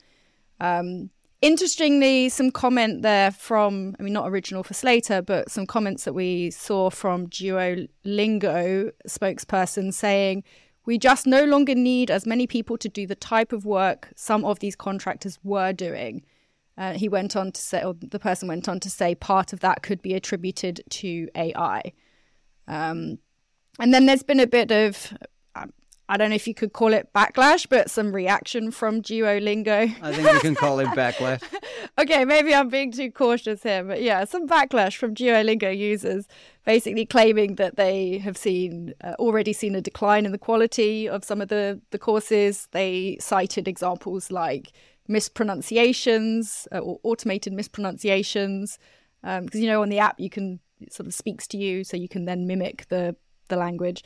Um, 0.60 1.10
Interestingly, 1.40 2.28
some 2.30 2.50
comment 2.50 3.02
there 3.02 3.30
from, 3.30 3.94
I 4.00 4.02
mean, 4.02 4.12
not 4.12 4.28
original 4.28 4.64
for 4.64 4.74
Slator, 4.74 5.22
but 5.22 5.48
some 5.48 5.66
comments 5.66 6.02
that 6.02 6.12
we 6.12 6.50
saw 6.50 6.90
from 6.90 7.28
Duolingo 7.28 8.90
spokesperson 9.06 9.94
saying, 9.94 10.42
we 10.84 10.98
just 10.98 11.28
no 11.28 11.44
longer 11.44 11.76
need 11.76 12.10
as 12.10 12.26
many 12.26 12.48
people 12.48 12.76
to 12.78 12.88
do 12.88 13.06
the 13.06 13.14
type 13.14 13.52
of 13.52 13.64
work 13.64 14.08
some 14.16 14.44
of 14.44 14.58
these 14.58 14.74
contractors 14.74 15.38
were 15.44 15.72
doing. 15.72 16.24
Uh, 16.76 16.94
he 16.94 17.08
went 17.08 17.36
on 17.36 17.52
to 17.52 17.60
say, 17.60 17.84
or 17.84 17.94
the 17.94 18.18
person 18.18 18.48
went 18.48 18.68
on 18.68 18.80
to 18.80 18.90
say, 18.90 19.14
part 19.14 19.52
of 19.52 19.60
that 19.60 19.82
could 19.82 20.02
be 20.02 20.14
attributed 20.14 20.80
to 20.90 21.28
AI. 21.36 21.92
Um, 22.66 23.18
and 23.78 23.92
then 23.92 24.06
there's 24.06 24.22
been 24.22 24.40
a 24.40 24.46
bit 24.46 24.70
of 24.70 25.12
I 26.10 26.16
don't 26.16 26.30
know 26.30 26.36
if 26.36 26.48
you 26.48 26.54
could 26.54 26.72
call 26.72 26.94
it 26.94 27.10
backlash, 27.14 27.68
but 27.68 27.90
some 27.90 28.14
reaction 28.14 28.70
from 28.70 29.02
Duolingo. 29.02 29.94
I 30.00 30.12
think 30.12 30.32
you 30.32 30.40
can 30.40 30.54
call 30.54 30.78
it 30.78 30.86
backlash. 30.96 31.42
okay, 31.98 32.24
maybe 32.24 32.54
I'm 32.54 32.70
being 32.70 32.92
too 32.92 33.12
cautious 33.12 33.62
here, 33.62 33.84
but 33.84 34.00
yeah, 34.00 34.24
some 34.24 34.48
backlash 34.48 34.96
from 34.96 35.14
Duolingo 35.14 35.76
users 35.76 36.26
basically 36.64 37.04
claiming 37.04 37.56
that 37.56 37.76
they 37.76 38.18
have 38.18 38.38
seen 38.38 38.94
uh, 39.04 39.14
already 39.18 39.52
seen 39.52 39.74
a 39.74 39.82
decline 39.82 40.24
in 40.24 40.32
the 40.32 40.38
quality 40.38 41.06
of 41.06 41.24
some 41.24 41.42
of 41.42 41.48
the 41.48 41.78
the 41.90 41.98
courses. 41.98 42.68
They 42.72 43.18
cited 43.20 43.68
examples 43.68 44.30
like 44.30 44.72
mispronunciations 45.08 46.66
uh, 46.72 46.78
or 46.78 47.00
automated 47.02 47.52
mispronunciations 47.52 48.78
because 49.20 49.54
um, 49.54 49.60
you 49.60 49.66
know 49.66 49.82
on 49.82 49.90
the 49.90 49.98
app 49.98 50.18
you 50.18 50.30
can 50.30 50.60
it 50.80 50.94
sort 50.94 51.06
of 51.06 51.12
speaks 51.12 51.46
to 51.48 51.58
you, 51.58 51.84
so 51.84 51.98
you 51.98 52.08
can 52.08 52.24
then 52.24 52.46
mimic 52.46 52.88
the 52.88 53.14
the 53.48 53.56
language 53.56 54.02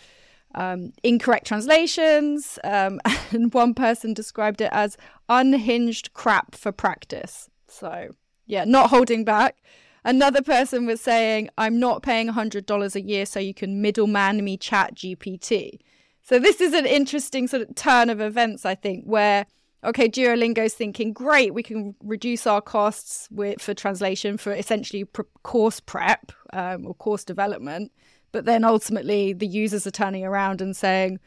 um, 0.55 0.93
incorrect 1.03 1.47
translations, 1.47 2.59
um, 2.65 3.01
and 3.31 3.53
one 3.53 3.75
person 3.75 4.15
described 4.15 4.61
it 4.61 4.71
as 4.73 4.97
unhinged 5.29 6.13
crap 6.13 6.55
for 6.55 6.73
practice. 6.73 7.49
So, 7.69 8.11
yeah, 8.47 8.65
not 8.65 8.91
holding 8.91 9.25
back. 9.25 9.57
Another 10.05 10.43
person 10.43 10.85
was 10.85 11.01
saying, 11.01 11.49
I'm 11.57 11.79
not 11.79 12.03
paying 12.03 12.29
$100 12.29 12.95
a 12.95 13.01
year 13.01 13.25
so 13.25 13.39
you 13.39 13.55
can 13.55 13.81
middleman 13.81 14.45
me 14.45 14.57
chat 14.57 14.95
GPT. 14.95 15.79
So, 16.23 16.39
this 16.39 16.61
is 16.61 16.75
an 16.75 16.87
interesting 16.87 17.49
sort 17.49 17.63
of 17.63 17.75
turn 17.75 18.11
of 18.11 18.21
events, 18.21 18.67
I 18.67 18.75
think, 18.75 19.05
where, 19.05 19.47
okay, 19.85 20.09
Duolingo's 20.09 20.75
thinking, 20.75 21.13
great, 21.13 21.55
we 21.55 21.63
can 21.63 21.95
reduce 22.03 22.47
our 22.47 22.61
costs 22.61 23.29
with, 23.31 23.61
for 23.61 23.75
translation 23.75 24.37
for 24.37 24.53
essentially 24.53 25.07
course 25.43 25.81
prep 25.81 26.33
um, 26.53 26.87
or 26.87 26.95
course 26.95 27.25
development. 27.25 27.93
But 28.33 28.47
then 28.47 28.65
ultimately, 28.65 29.33
the 29.33 29.47
users 29.47 29.87
are 29.87 29.91
turning 29.91 30.25
around 30.25 30.61
and 30.61 30.75
saying, 30.75 31.21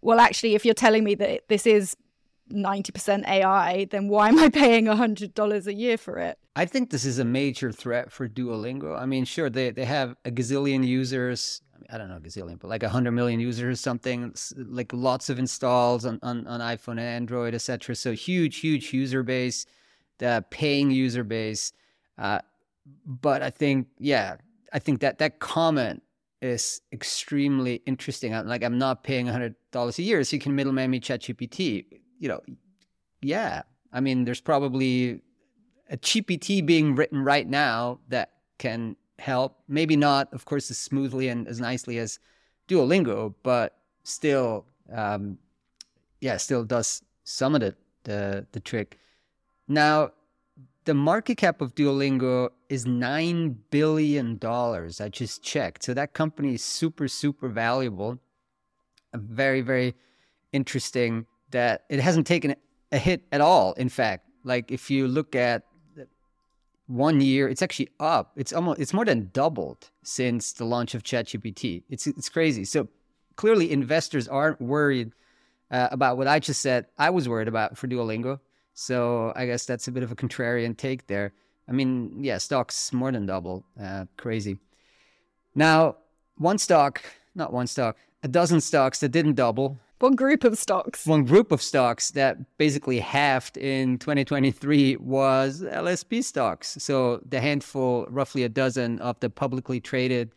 well, 0.00 0.20
actually, 0.20 0.54
if 0.54 0.64
you're 0.64 0.74
telling 0.74 1.02
me 1.02 1.14
that 1.16 1.48
this 1.48 1.66
is 1.66 1.96
90% 2.52 3.26
AI, 3.26 3.86
then 3.86 4.08
why 4.08 4.28
am 4.28 4.38
I 4.38 4.48
paying 4.48 4.84
$100 4.86 5.66
a 5.66 5.74
year 5.74 5.96
for 5.96 6.18
it? 6.18 6.38
I 6.56 6.66
think 6.66 6.90
this 6.90 7.04
is 7.04 7.18
a 7.18 7.24
major 7.24 7.72
threat 7.72 8.12
for 8.12 8.28
Duolingo. 8.28 8.98
I 8.98 9.06
mean, 9.06 9.24
sure, 9.24 9.50
they, 9.50 9.70
they 9.70 9.84
have 9.84 10.16
a 10.24 10.30
gazillion 10.30 10.86
users. 10.86 11.62
I 11.90 11.98
don't 11.98 12.08
know, 12.08 12.18
gazillion, 12.18 12.58
but 12.58 12.68
like 12.68 12.82
100 12.82 13.10
million 13.10 13.40
users 13.40 13.78
or 13.78 13.80
something, 13.80 14.34
like 14.56 14.92
lots 14.92 15.28
of 15.28 15.38
installs 15.38 16.06
on, 16.06 16.18
on, 16.22 16.46
on 16.46 16.60
iPhone 16.60 16.92
and 16.92 17.00
Android, 17.00 17.54
etc. 17.54 17.94
So 17.94 18.12
huge, 18.12 18.58
huge 18.58 18.92
user 18.92 19.22
base, 19.22 19.66
the 20.18 20.44
paying 20.50 20.90
user 20.90 21.24
base. 21.24 21.72
Uh, 22.16 22.38
but 23.06 23.42
I 23.42 23.50
think, 23.50 23.88
yeah, 23.98 24.36
I 24.72 24.78
think 24.78 25.00
that 25.00 25.18
that 25.18 25.40
comment 25.40 26.02
is 26.44 26.82
extremely 26.92 27.82
interesting. 27.86 28.34
I'm 28.34 28.46
like, 28.46 28.62
I'm 28.62 28.78
not 28.78 29.02
paying 29.02 29.26
hundred 29.26 29.54
dollars 29.72 29.98
a 29.98 30.02
year, 30.02 30.22
so 30.24 30.36
you 30.36 30.40
can 30.40 30.54
middleman 30.54 30.90
me 30.90 31.00
ChatGPT. 31.00 31.86
You 32.18 32.28
know, 32.28 32.40
yeah. 33.22 33.62
I 33.92 34.00
mean, 34.00 34.24
there's 34.24 34.40
probably 34.40 35.20
a 35.90 35.96
GPT 35.96 36.64
being 36.64 36.94
written 36.94 37.22
right 37.22 37.48
now 37.48 38.00
that 38.08 38.32
can 38.58 38.96
help. 39.18 39.58
Maybe 39.68 39.96
not, 39.96 40.32
of 40.32 40.44
course, 40.44 40.70
as 40.70 40.78
smoothly 40.78 41.28
and 41.28 41.46
as 41.48 41.60
nicely 41.60 41.98
as 41.98 42.18
Duolingo, 42.68 43.34
but 43.42 43.76
still, 44.02 44.66
um, 44.92 45.38
yeah, 46.20 46.36
still 46.36 46.64
does 46.64 47.02
some 47.24 47.54
of 47.54 47.60
the 47.60 47.74
the, 48.04 48.46
the 48.52 48.60
trick. 48.60 48.98
Now, 49.66 50.10
the 50.84 50.94
market 50.94 51.36
cap 51.36 51.60
of 51.60 51.74
Duolingo 51.74 52.50
is 52.68 52.84
$9 52.84 53.56
billion. 53.70 54.38
I 54.42 55.08
just 55.10 55.42
checked. 55.42 55.84
So 55.84 55.94
that 55.94 56.12
company 56.12 56.54
is 56.54 56.62
super, 56.62 57.08
super 57.08 57.48
valuable. 57.48 58.18
Very, 59.14 59.60
very 59.60 59.94
interesting 60.52 61.26
that 61.50 61.84
it 61.88 62.00
hasn't 62.00 62.26
taken 62.26 62.54
a 62.92 62.98
hit 62.98 63.22
at 63.32 63.40
all. 63.40 63.72
In 63.74 63.88
fact, 63.88 64.28
like 64.44 64.70
if 64.70 64.90
you 64.90 65.08
look 65.08 65.34
at 65.34 65.62
one 66.86 67.20
year, 67.20 67.48
it's 67.48 67.62
actually 67.62 67.88
up. 67.98 68.32
It's 68.36 68.52
almost, 68.52 68.80
it's 68.80 68.92
more 68.92 69.06
than 69.06 69.30
doubled 69.32 69.90
since 70.02 70.52
the 70.52 70.66
launch 70.66 70.94
of 70.94 71.02
ChatGPT. 71.02 71.82
It's, 71.88 72.06
it's 72.06 72.28
crazy. 72.28 72.64
So 72.64 72.88
clearly 73.36 73.72
investors 73.72 74.28
aren't 74.28 74.60
worried 74.60 75.12
uh, 75.70 75.88
about 75.90 76.18
what 76.18 76.26
I 76.26 76.40
just 76.40 76.60
said. 76.60 76.86
I 76.98 77.10
was 77.10 77.28
worried 77.28 77.48
about 77.48 77.78
for 77.78 77.88
Duolingo. 77.88 78.40
So 78.74 79.32
I 79.36 79.46
guess 79.46 79.64
that's 79.64 79.88
a 79.88 79.92
bit 79.92 80.02
of 80.02 80.12
a 80.12 80.16
contrarian 80.16 80.76
take 80.76 81.06
there. 81.06 81.32
I 81.68 81.72
mean, 81.72 82.22
yeah, 82.22 82.38
stocks 82.38 82.92
more 82.92 83.10
than 83.10 83.26
double. 83.26 83.64
Uh, 83.80 84.04
crazy. 84.16 84.58
Now, 85.54 85.96
one 86.36 86.58
stock, 86.58 87.02
not 87.34 87.52
one 87.52 87.66
stock, 87.66 87.96
a 88.22 88.28
dozen 88.28 88.60
stocks 88.60 89.00
that 89.00 89.10
didn't 89.10 89.34
double. 89.34 89.78
One 90.00 90.16
group 90.16 90.44
of 90.44 90.58
stocks. 90.58 91.06
One 91.06 91.24
group 91.24 91.52
of 91.52 91.62
stocks 91.62 92.10
that 92.10 92.58
basically 92.58 92.98
halved 92.98 93.56
in 93.56 93.98
2023 93.98 94.96
was 94.96 95.62
LSP 95.62 96.22
stocks. 96.24 96.76
So 96.80 97.22
the 97.26 97.40
handful, 97.40 98.06
roughly 98.10 98.42
a 98.42 98.48
dozen 98.48 98.98
of 98.98 99.18
the 99.20 99.30
publicly 99.30 99.80
traded 99.80 100.32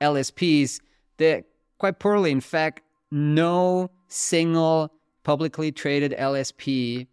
LSPs, 0.00 0.80
did 1.16 1.44
quite 1.78 1.98
poorly. 1.98 2.30
In 2.30 2.40
fact, 2.40 2.82
no 3.10 3.90
single 4.08 4.92
publicly 5.24 5.72
traded 5.72 6.12
LSP 6.12 7.06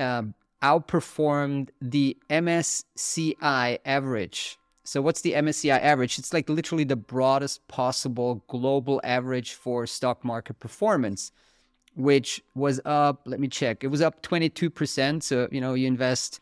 um, 0.00 0.34
outperformed 0.62 1.68
the 1.80 2.16
MSCI 2.28 3.78
average. 3.84 4.58
So, 4.84 5.00
what's 5.00 5.20
the 5.20 5.34
MSCI 5.34 5.80
average? 5.80 6.18
It's 6.18 6.32
like 6.32 6.48
literally 6.48 6.84
the 6.84 6.96
broadest 6.96 7.66
possible 7.68 8.42
global 8.48 9.00
average 9.04 9.54
for 9.54 9.86
stock 9.86 10.24
market 10.24 10.58
performance, 10.58 11.32
which 11.94 12.42
was 12.54 12.80
up, 12.84 13.22
let 13.26 13.38
me 13.38 13.48
check, 13.48 13.84
it 13.84 13.88
was 13.88 14.02
up 14.02 14.22
22%. 14.22 15.22
So, 15.22 15.48
you 15.52 15.60
know, 15.60 15.74
you 15.74 15.86
invest 15.86 16.40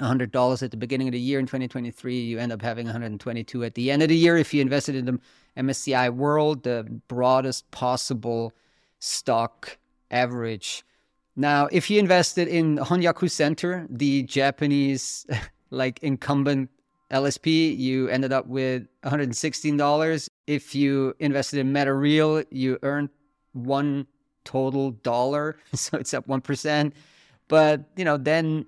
$100 0.00 0.62
at 0.62 0.70
the 0.70 0.76
beginning 0.76 1.08
of 1.08 1.12
the 1.12 1.20
year 1.20 1.38
in 1.38 1.46
2023, 1.46 2.20
you 2.20 2.38
end 2.38 2.52
up 2.52 2.62
having 2.62 2.86
122 2.86 3.64
at 3.64 3.74
the 3.74 3.90
end 3.90 4.02
of 4.02 4.08
the 4.08 4.16
year. 4.16 4.36
If 4.36 4.52
you 4.52 4.60
invested 4.60 4.96
in 4.96 5.04
the 5.04 5.20
MSCI 5.56 6.14
World, 6.14 6.64
the 6.64 6.86
broadest 7.08 7.70
possible 7.70 8.52
stock 8.98 9.78
average 10.10 10.84
Now, 11.34 11.68
if 11.72 11.88
you 11.90 11.98
invested 11.98 12.48
in 12.48 12.76
Honyaku 12.78 13.30
Center, 13.30 13.86
the 13.88 14.22
Japanese 14.24 15.26
like 15.70 15.98
incumbent 16.02 16.70
LSP, 17.10 17.76
you 17.76 18.08
ended 18.08 18.32
up 18.32 18.46
with 18.46 18.86
$116. 19.04 20.28
If 20.46 20.74
you 20.74 21.14
invested 21.18 21.60
in 21.60 21.72
MetaReal, 21.72 22.44
you 22.50 22.78
earned 22.82 23.10
one 23.52 24.06
total 24.44 24.90
dollar, 24.90 25.58
so 25.74 25.96
it's 25.98 26.14
up 26.14 26.26
1%. 26.26 26.92
But, 27.48 27.84
you 27.96 28.04
know, 28.04 28.16
then 28.16 28.66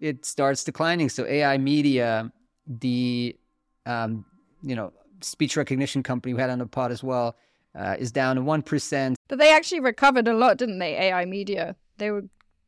it 0.00 0.24
starts 0.24 0.64
declining. 0.64 1.08
So 1.08 1.24
AI 1.26 1.58
media, 1.58 2.32
the 2.66 3.36
um, 3.84 4.24
you 4.62 4.74
know, 4.74 4.92
speech 5.20 5.56
recognition 5.56 6.02
company 6.02 6.34
we 6.34 6.40
had 6.40 6.50
on 6.50 6.58
the 6.58 6.66
pod 6.66 6.90
as 6.90 7.02
well, 7.02 7.36
uh, 7.76 7.96
is 7.98 8.12
down 8.12 8.38
1%. 8.38 9.14
But 9.28 9.38
they 9.38 9.52
actually 9.52 9.80
recovered 9.80 10.28
a 10.28 10.34
lot, 10.34 10.58
didn't 10.58 10.78
they? 10.78 10.94
AI 10.94 11.24
media. 11.24 11.76
They 11.98 12.10
were 12.10 12.24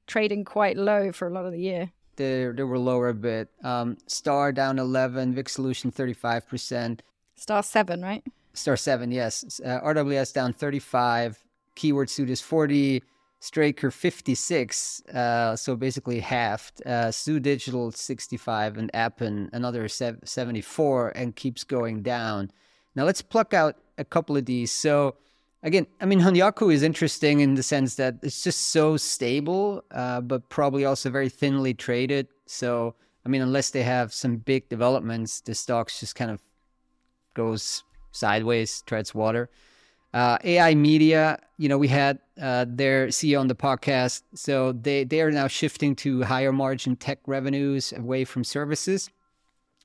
trading 0.06 0.44
quite 0.44 0.76
low 0.76 1.12
for 1.12 1.28
a 1.28 1.30
lot 1.30 1.46
of 1.46 1.52
the 1.52 1.60
year. 1.60 1.90
They, 2.16 2.46
they 2.46 2.64
were 2.64 2.78
lower 2.78 3.08
a 3.08 3.14
bit. 3.14 3.48
Um, 3.62 3.96
Star 4.06 4.52
down 4.52 4.78
11, 4.78 5.34
VIQ 5.34 5.48
Solution 5.48 5.92
35%. 5.92 7.00
Star 7.36 7.62
7, 7.62 8.02
right? 8.02 8.24
Star 8.54 8.76
7, 8.76 9.12
yes. 9.12 9.60
Uh, 9.64 9.80
RWS 9.80 10.32
down 10.32 10.52
35. 10.52 11.44
Keyword 11.76 12.10
Suit 12.10 12.28
is 12.28 12.40
40. 12.40 13.02
Straker 13.40 13.92
56, 13.92 15.04
uh, 15.14 15.54
so 15.54 15.76
basically 15.76 16.18
halved. 16.18 16.84
Uh, 16.84 17.12
Zoo 17.12 17.38
Digital 17.38 17.92
65 17.92 18.78
and 18.78 18.90
Appen 18.94 19.48
another 19.52 19.86
74 19.88 21.12
and 21.14 21.36
keeps 21.36 21.62
going 21.62 22.02
down. 22.02 22.50
Now 22.96 23.04
let's 23.04 23.22
pluck 23.22 23.54
out 23.54 23.76
a 23.98 24.04
couple 24.04 24.36
of 24.36 24.46
these. 24.46 24.72
So 24.72 25.16
again, 25.62 25.86
I 26.00 26.06
mean, 26.06 26.20
Honyaku 26.20 26.72
is 26.72 26.82
interesting 26.82 27.40
in 27.40 27.54
the 27.54 27.62
sense 27.62 27.96
that 27.96 28.16
it's 28.22 28.42
just 28.42 28.68
so 28.68 28.96
stable, 28.96 29.84
uh, 29.90 30.20
but 30.20 30.48
probably 30.48 30.84
also 30.84 31.10
very 31.10 31.28
thinly 31.28 31.74
traded. 31.74 32.28
So, 32.46 32.94
I 33.26 33.28
mean, 33.28 33.42
unless 33.42 33.70
they 33.70 33.82
have 33.82 34.12
some 34.12 34.36
big 34.36 34.68
developments, 34.68 35.40
the 35.40 35.54
stocks 35.54 36.00
just 36.00 36.14
kind 36.14 36.30
of 36.30 36.40
goes 37.34 37.82
sideways, 38.12 38.82
treads 38.86 39.14
water. 39.14 39.50
Uh, 40.14 40.38
AI 40.42 40.74
Media, 40.74 41.38
you 41.58 41.68
know, 41.68 41.76
we 41.76 41.88
had 41.88 42.18
uh, 42.40 42.64
their 42.66 43.08
CEO 43.08 43.40
on 43.40 43.48
the 43.48 43.54
podcast, 43.54 44.22
so 44.34 44.72
they 44.72 45.04
they 45.04 45.20
are 45.20 45.30
now 45.30 45.46
shifting 45.46 45.94
to 45.96 46.22
higher 46.22 46.50
margin 46.50 46.96
tech 46.96 47.18
revenues 47.26 47.92
away 47.92 48.24
from 48.24 48.42
services. 48.42 49.10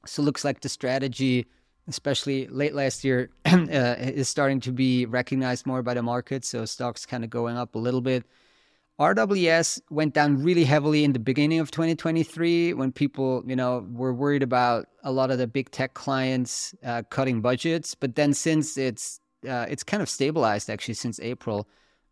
So 0.05 0.21
looks 0.21 0.45
like 0.45 0.61
the 0.61 0.69
strategy, 0.69 1.45
especially 1.87 2.47
late 2.47 2.73
last 2.73 3.03
year, 3.03 3.29
uh, 3.45 3.95
is 3.99 4.29
starting 4.29 4.59
to 4.61 4.71
be 4.71 5.05
recognized 5.05 5.65
more 5.65 5.81
by 5.81 5.93
the 5.93 6.03
market. 6.03 6.45
So 6.45 6.65
stocks 6.65 7.05
kind 7.05 7.23
of 7.23 7.29
going 7.29 7.57
up 7.57 7.75
a 7.75 7.79
little 7.79 8.01
bit. 8.01 8.23
RWS 8.99 9.81
went 9.89 10.13
down 10.13 10.43
really 10.43 10.65
heavily 10.65 11.03
in 11.03 11.13
the 11.13 11.19
beginning 11.19 11.59
of 11.59 11.71
2023 11.71 12.73
when 12.73 12.91
people, 12.91 13.43
you 13.45 13.55
know, 13.55 13.85
were 13.91 14.13
worried 14.13 14.43
about 14.43 14.87
a 15.03 15.11
lot 15.11 15.31
of 15.31 15.39
the 15.39 15.47
big 15.47 15.71
tech 15.71 15.95
clients 15.95 16.75
uh, 16.85 17.01
cutting 17.09 17.41
budgets. 17.41 17.95
But 17.95 18.15
then 18.15 18.33
since 18.33 18.77
it's 18.77 19.19
uh, 19.47 19.65
it's 19.67 19.83
kind 19.83 20.01
of 20.01 20.09
stabilized 20.09 20.69
actually 20.69 20.93
since 20.93 21.19
April. 21.19 21.67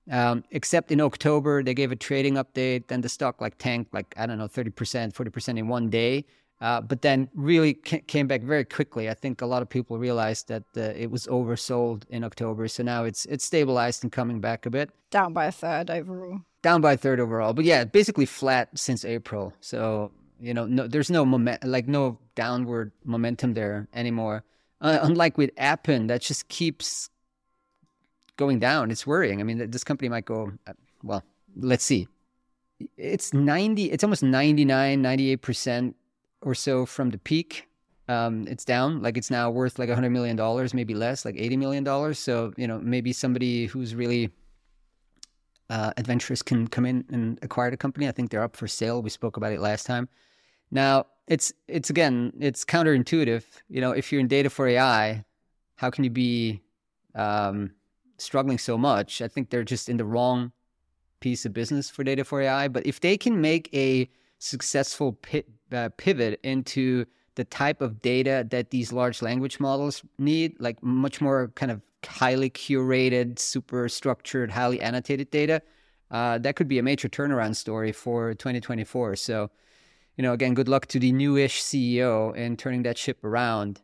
Um, 0.09 0.43
except 0.49 0.91
in 0.91 0.99
October, 0.99 1.63
they 1.63 1.75
gave 1.75 1.91
a 1.91 1.95
trading 1.95 2.33
update. 2.33 2.87
Then 2.87 3.01
the 3.01 3.09
stock 3.09 3.39
like 3.39 3.57
tanked 3.59 3.93
like 3.93 4.13
I 4.17 4.25
don't 4.25 4.39
know, 4.39 4.47
thirty 4.47 4.71
percent, 4.71 5.15
forty 5.15 5.29
percent 5.29 5.59
in 5.59 5.67
one 5.67 5.89
day. 5.89 6.25
Uh, 6.61 6.79
but 6.79 7.01
then 7.01 7.27
really 7.33 7.73
came 7.73 8.27
back 8.27 8.43
very 8.43 8.63
quickly. 8.63 9.09
I 9.09 9.15
think 9.15 9.41
a 9.41 9.47
lot 9.47 9.63
of 9.63 9.69
people 9.69 9.97
realized 9.97 10.47
that 10.49 10.63
uh, 10.77 10.93
it 10.95 11.09
was 11.09 11.25
oversold 11.25 12.03
in 12.09 12.23
October, 12.23 12.67
so 12.67 12.83
now 12.83 13.03
it's 13.03 13.25
it's 13.25 13.43
stabilized 13.43 14.03
and 14.03 14.11
coming 14.11 14.39
back 14.39 14.67
a 14.67 14.69
bit. 14.69 14.91
Down 15.09 15.33
by 15.33 15.45
a 15.45 15.51
third 15.51 15.89
overall. 15.89 16.41
Down 16.61 16.79
by 16.79 16.93
a 16.93 16.97
third 16.97 17.19
overall, 17.19 17.53
but 17.53 17.65
yeah, 17.65 17.83
basically 17.83 18.27
flat 18.27 18.69
since 18.75 19.03
April. 19.03 19.53
So 19.59 20.11
you 20.39 20.53
know, 20.53 20.65
no, 20.65 20.87
there's 20.87 21.09
no 21.09 21.25
moment, 21.25 21.63
like 21.63 21.87
no 21.87 22.19
downward 22.35 22.91
momentum 23.05 23.53
there 23.53 23.87
anymore. 23.93 24.43
Uh, 24.81 24.99
unlike 25.03 25.37
with 25.37 25.51
Appen, 25.57 26.07
that 26.07 26.21
just 26.21 26.47
keeps 26.49 27.09
going 28.37 28.59
down. 28.59 28.89
It's 28.89 29.05
worrying. 29.05 29.39
I 29.39 29.43
mean, 29.43 29.69
this 29.69 29.83
company 29.83 30.09
might 30.09 30.25
go, 30.25 30.51
uh, 30.65 30.73
well, 31.03 31.23
let's 31.55 31.83
see. 31.83 32.07
It's 32.97 33.33
90, 33.33 33.91
it's 33.91 34.03
almost 34.03 34.23
99, 34.23 35.03
98% 35.03 35.93
or 36.41 36.55
so 36.55 36.85
from 36.85 37.09
the 37.09 37.17
peak. 37.17 37.67
Um, 38.07 38.45
it's 38.47 38.65
down, 38.65 39.01
like 39.01 39.17
it's 39.17 39.31
now 39.31 39.49
worth 39.49 39.79
like 39.79 39.89
$100 39.89 40.11
million, 40.11 40.69
maybe 40.73 40.93
less, 40.93 41.23
like 41.23 41.35
$80 41.35 41.57
million. 41.57 42.13
So, 42.13 42.53
you 42.57 42.67
know, 42.67 42.79
maybe 42.79 43.13
somebody 43.13 43.67
who's 43.67 43.95
really 43.95 44.31
uh, 45.69 45.93
adventurous 45.95 46.41
can 46.41 46.67
come 46.67 46.85
in 46.85 47.05
and 47.09 47.39
acquire 47.41 47.71
the 47.71 47.77
company. 47.77 48.07
I 48.07 48.11
think 48.11 48.29
they're 48.29 48.43
up 48.43 48.57
for 48.57 48.67
sale. 48.67 49.01
We 49.01 49.09
spoke 49.09 49.37
about 49.37 49.53
it 49.53 49.61
last 49.61 49.85
time. 49.85 50.09
Now, 50.71 51.05
it's 51.27 51.53
it's 51.67 51.89
again, 51.89 52.33
it's 52.39 52.65
counterintuitive. 52.65 53.43
You 53.69 53.79
know, 53.79 53.91
if 53.91 54.11
you're 54.11 54.19
in 54.19 54.27
data 54.27 54.49
for 54.49 54.67
AI, 54.67 55.23
how 55.75 55.89
can 55.89 56.03
you 56.03 56.09
be 56.09 56.61
um, 57.15 57.71
struggling 58.17 58.57
so 58.57 58.77
much. 58.77 59.21
I 59.21 59.27
think 59.27 59.49
they're 59.49 59.63
just 59.63 59.89
in 59.89 59.97
the 59.97 60.05
wrong 60.05 60.51
piece 61.19 61.45
of 61.45 61.53
business 61.53 61.89
for 61.89 62.03
data 62.03 62.23
for 62.23 62.41
AI. 62.41 62.67
But 62.67 62.85
if 62.85 62.99
they 62.99 63.17
can 63.17 63.41
make 63.41 63.69
a 63.73 64.09
successful 64.39 65.13
uh, 65.73 65.89
pivot 65.97 66.39
into 66.43 67.05
the 67.35 67.43
type 67.45 67.81
of 67.81 68.01
data 68.01 68.45
that 68.49 68.71
these 68.71 68.91
large 68.91 69.21
language 69.21 69.59
models 69.59 70.03
need, 70.19 70.55
like 70.59 70.81
much 70.83 71.21
more 71.21 71.51
kind 71.55 71.71
of 71.71 71.81
highly 72.05 72.49
curated, 72.49 73.39
super 73.39 73.87
structured, 73.87 74.51
highly 74.51 74.81
annotated 74.81 75.31
data, 75.31 75.61
uh, 76.09 76.37
that 76.39 76.55
could 76.55 76.67
be 76.67 76.77
a 76.77 76.83
major 76.83 77.07
turnaround 77.07 77.55
story 77.55 77.91
for 77.91 78.33
2024. 78.33 79.15
So, 79.15 79.49
you 80.17 80.21
know, 80.23 80.33
again, 80.33 80.53
good 80.53 80.67
luck 80.67 80.87
to 80.87 80.99
the 80.99 81.11
newish 81.11 81.63
CEO 81.63 82.35
in 82.35 82.57
turning 82.57 82.83
that 82.83 82.97
ship 82.97 83.23
around. 83.23 83.81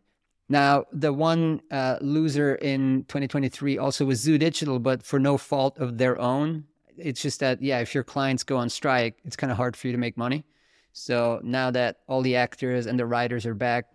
Now, 0.50 0.86
the 0.92 1.14
one 1.14 1.62
uh, 1.72 1.98
loser 2.02 2.56
in 2.56 3.06
2023 3.08 3.78
also 3.78 4.06
was 4.06 4.20
Zoo 4.20 4.38
Digital, 4.38 4.80
but 4.80 5.04
for 5.04 5.20
no 5.20 5.38
fault 5.38 5.78
of 5.78 5.98
their 5.98 6.20
own. 6.20 6.66
It's 6.98 7.22
just 7.22 7.40
that, 7.42 7.62
yeah, 7.62 7.80
if 7.80 7.94
your 7.94 8.04
clients 8.04 8.44
go 8.44 8.58
on 8.58 8.70
strike, 8.70 9.20
it's 9.24 9.36
kind 9.36 9.52
of 9.52 9.58
hard 9.58 9.76
for 9.76 9.88
you 9.88 9.94
to 9.94 10.00
make 10.00 10.18
money. 10.18 10.46
So 10.94 11.40
now 11.44 11.72
that 11.72 12.00
all 12.08 12.22
the 12.22 12.36
actors 12.36 12.86
and 12.88 13.00
the 13.00 13.06
writers 13.06 13.46
are 13.46 13.54
back 13.54 13.86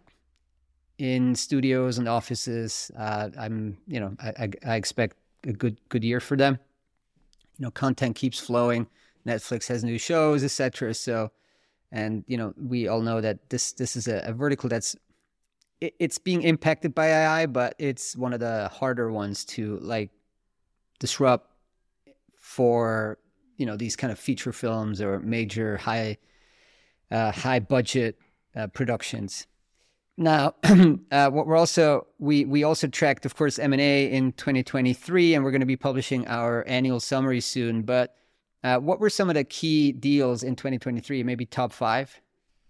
in 0.98 1.34
studios 1.34 1.98
and 1.98 2.08
offices, 2.08 2.90
uh, 2.96 3.30
I'm, 3.38 3.78
you 3.86 3.98
know, 4.00 4.16
I, 4.20 4.28
I, 4.28 4.50
I 4.66 4.76
expect 4.76 5.16
a 5.44 5.52
good 5.52 5.76
good 5.88 6.04
year 6.04 6.20
for 6.20 6.36
them. 6.36 6.58
You 7.58 7.64
know, 7.64 7.70
content 7.70 8.16
keeps 8.16 8.38
flowing. 8.38 8.86
Netflix 9.26 9.68
has 9.68 9.84
new 9.84 9.98
shows, 9.98 10.44
etc. 10.44 10.94
So, 10.94 11.30
and 11.90 12.24
you 12.26 12.36
know, 12.36 12.54
we 12.56 12.88
all 12.88 13.00
know 13.02 13.20
that 13.20 13.50
this 13.50 13.72
this 13.72 13.96
is 13.96 14.08
a, 14.08 14.22
a 14.24 14.32
vertical 14.32 14.68
that's 14.68 14.96
it's 15.80 16.18
being 16.18 16.42
impacted 16.42 16.94
by 16.94 17.08
AI, 17.08 17.46
but 17.46 17.74
it's 17.78 18.16
one 18.16 18.32
of 18.32 18.40
the 18.40 18.68
harder 18.68 19.10
ones 19.10 19.44
to 19.44 19.78
like 19.78 20.10
disrupt 21.00 21.50
for 22.36 23.18
you 23.56 23.66
know 23.66 23.76
these 23.76 23.96
kind 23.96 24.12
of 24.12 24.18
feature 24.18 24.52
films 24.52 25.00
or 25.00 25.18
major 25.20 25.76
high 25.76 26.16
uh, 27.12 27.30
high 27.30 27.60
budget 27.60 28.18
uh, 28.56 28.66
productions. 28.68 29.46
Now, 30.16 30.54
uh, 31.10 31.30
what 31.30 31.46
we're 31.46 31.56
also 31.56 32.06
we 32.18 32.44
we 32.44 32.64
also 32.64 32.86
tracked, 32.86 33.24
of 33.24 33.36
course, 33.36 33.58
M 33.58 33.72
and 33.72 33.80
A 33.80 34.10
in 34.10 34.32
2023, 34.32 35.34
and 35.34 35.44
we're 35.44 35.50
going 35.50 35.60
to 35.60 35.66
be 35.66 35.76
publishing 35.76 36.26
our 36.26 36.64
annual 36.66 37.00
summary 37.00 37.40
soon. 37.40 37.82
But 37.82 38.14
uh, 38.64 38.78
what 38.78 39.00
were 39.00 39.10
some 39.10 39.28
of 39.28 39.34
the 39.34 39.44
key 39.44 39.92
deals 39.92 40.42
in 40.42 40.56
2023? 40.56 41.22
Maybe 41.22 41.46
top 41.46 41.72
five. 41.72 42.20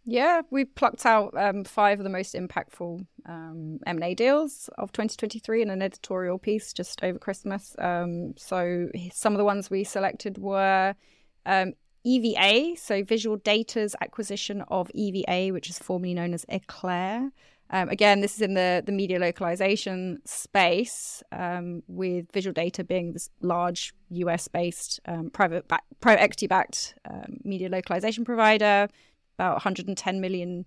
Yeah, 0.04 0.42
we 0.50 0.64
plucked 0.64 1.06
out 1.06 1.32
um, 1.36 1.62
five 1.62 2.00
of 2.00 2.04
the 2.04 2.10
most 2.10 2.34
impactful 2.34 3.06
um, 3.26 3.78
M&A 3.86 4.16
deals 4.16 4.68
of 4.76 4.90
2023 4.90 5.62
in 5.62 5.70
an 5.70 5.80
editorial 5.80 6.38
piece 6.38 6.72
just 6.72 7.04
over 7.04 7.20
Christmas. 7.20 7.76
Um, 7.78 8.34
so 8.36 8.88
some 9.12 9.32
of 9.32 9.38
the 9.38 9.44
ones 9.44 9.70
we 9.70 9.84
selected 9.84 10.38
were 10.38 10.96
um, 11.46 11.74
EVA, 12.04 12.76
so 12.76 13.02
Visual 13.04 13.36
Data's 13.36 13.94
acquisition 14.00 14.62
of 14.68 14.90
EVA, 14.94 15.52
which 15.52 15.70
is 15.70 15.78
formerly 15.78 16.14
known 16.14 16.34
as 16.34 16.44
Eclair. 16.48 17.30
Um, 17.70 17.88
again, 17.88 18.20
this 18.20 18.34
is 18.34 18.42
in 18.42 18.54
the, 18.54 18.82
the 18.84 18.92
media 18.92 19.18
localization 19.18 20.20
space, 20.26 21.22
um, 21.32 21.82
with 21.86 22.30
Visual 22.32 22.52
Data 22.52 22.84
being 22.84 23.12
this 23.12 23.30
large 23.40 23.94
US 24.10 24.46
based 24.48 25.00
private, 25.32 25.70
private 26.00 26.20
equity 26.20 26.46
backed 26.46 26.94
media 27.44 27.68
localization 27.68 28.24
provider 28.24 28.88
about 29.42 29.54
110 29.54 30.20
million 30.20 30.66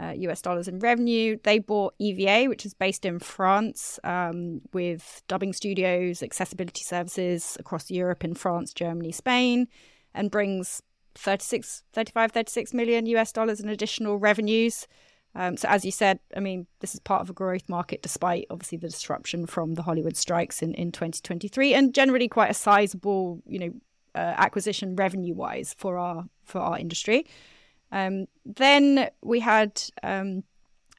uh, 0.00 0.12
US 0.16 0.42
dollars 0.42 0.68
in 0.68 0.78
revenue. 0.78 1.36
They 1.42 1.58
bought 1.58 1.94
EVA, 1.98 2.48
which 2.48 2.64
is 2.64 2.74
based 2.74 3.04
in 3.04 3.18
France, 3.18 3.98
um, 4.04 4.60
with 4.72 5.22
dubbing 5.26 5.52
studios, 5.52 6.22
accessibility 6.22 6.82
services 6.82 7.56
across 7.58 7.90
Europe, 7.90 8.24
in 8.24 8.34
France, 8.34 8.72
Germany, 8.72 9.12
Spain, 9.12 9.68
and 10.14 10.30
brings 10.30 10.82
36, 11.14 11.82
35, 11.92 12.32
36 12.32 12.74
million 12.74 13.06
US 13.06 13.32
dollars 13.32 13.60
in 13.60 13.68
additional 13.68 14.18
revenues. 14.18 14.86
Um, 15.34 15.56
so, 15.56 15.68
as 15.68 15.84
you 15.84 15.92
said, 15.92 16.18
I 16.36 16.40
mean, 16.40 16.66
this 16.80 16.94
is 16.94 17.00
part 17.00 17.22
of 17.22 17.30
a 17.30 17.32
growth 17.32 17.68
market, 17.68 18.02
despite 18.02 18.46
obviously 18.50 18.78
the 18.78 18.88
disruption 18.88 19.46
from 19.46 19.74
the 19.74 19.82
Hollywood 19.82 20.16
strikes 20.16 20.60
in, 20.60 20.74
in 20.74 20.90
2023, 20.90 21.72
and 21.72 21.94
generally 21.94 22.26
quite 22.26 22.50
a 22.50 22.54
sizable, 22.54 23.40
you 23.46 23.58
know, 23.58 23.72
uh, 24.16 24.34
acquisition 24.36 24.96
revenue 24.96 25.34
wise 25.34 25.74
for 25.78 25.98
our 25.98 26.24
for 26.44 26.58
our 26.60 26.78
industry. 26.78 27.26
Um, 27.92 28.26
then 28.44 29.10
we 29.22 29.40
had 29.40 29.80
um, 30.02 30.42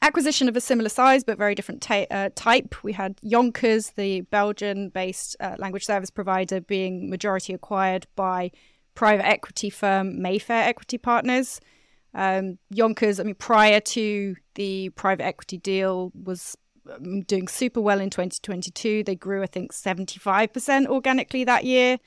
acquisition 0.01 0.47
of 0.49 0.55
a 0.55 0.61
similar 0.61 0.89
size 0.89 1.23
but 1.23 1.37
very 1.37 1.55
different 1.55 1.81
ta- 1.81 2.05
uh, 2.09 2.29
type. 2.35 2.75
We 2.83 2.93
had 2.93 3.17
Yonkers, 3.21 3.91
the 3.91 4.21
Belgian-based 4.21 5.35
uh, 5.39 5.55
language 5.57 5.85
service 5.85 6.09
provider, 6.09 6.61
being 6.61 7.09
majority 7.09 7.53
acquired 7.53 8.07
by 8.15 8.51
private 8.95 9.25
equity 9.25 9.69
firm 9.69 10.21
Mayfair 10.21 10.63
Equity 10.63 10.97
Partners. 10.97 11.59
Um, 12.13 12.57
Yonkers, 12.69 13.19
I 13.19 13.23
mean, 13.23 13.35
prior 13.35 13.79
to 13.79 14.35
the 14.55 14.89
private 14.89 15.23
equity 15.23 15.57
deal, 15.57 16.11
was 16.23 16.57
um, 16.89 17.21
doing 17.21 17.47
super 17.47 17.79
well 17.79 17.99
in 17.99 18.09
2022. 18.09 19.03
They 19.03 19.15
grew, 19.15 19.43
I 19.43 19.47
think, 19.47 19.71
75% 19.73 20.87
organically 20.87 21.43
that 21.45 21.63
year, 21.63 21.99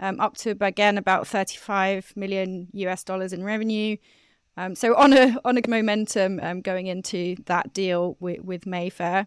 um, 0.00 0.18
up 0.20 0.36
to 0.38 0.56
again 0.60 0.98
about 0.98 1.28
35 1.28 2.12
million 2.16 2.68
US 2.72 3.04
dollars 3.04 3.32
in 3.32 3.44
revenue. 3.44 3.96
Um, 4.56 4.74
so 4.74 4.94
on 4.96 5.12
a 5.12 5.38
on 5.44 5.56
a 5.56 5.62
momentum 5.66 6.38
um, 6.42 6.60
going 6.60 6.86
into 6.86 7.36
that 7.46 7.72
deal 7.72 8.16
with, 8.20 8.40
with 8.42 8.66
Mayfair. 8.66 9.26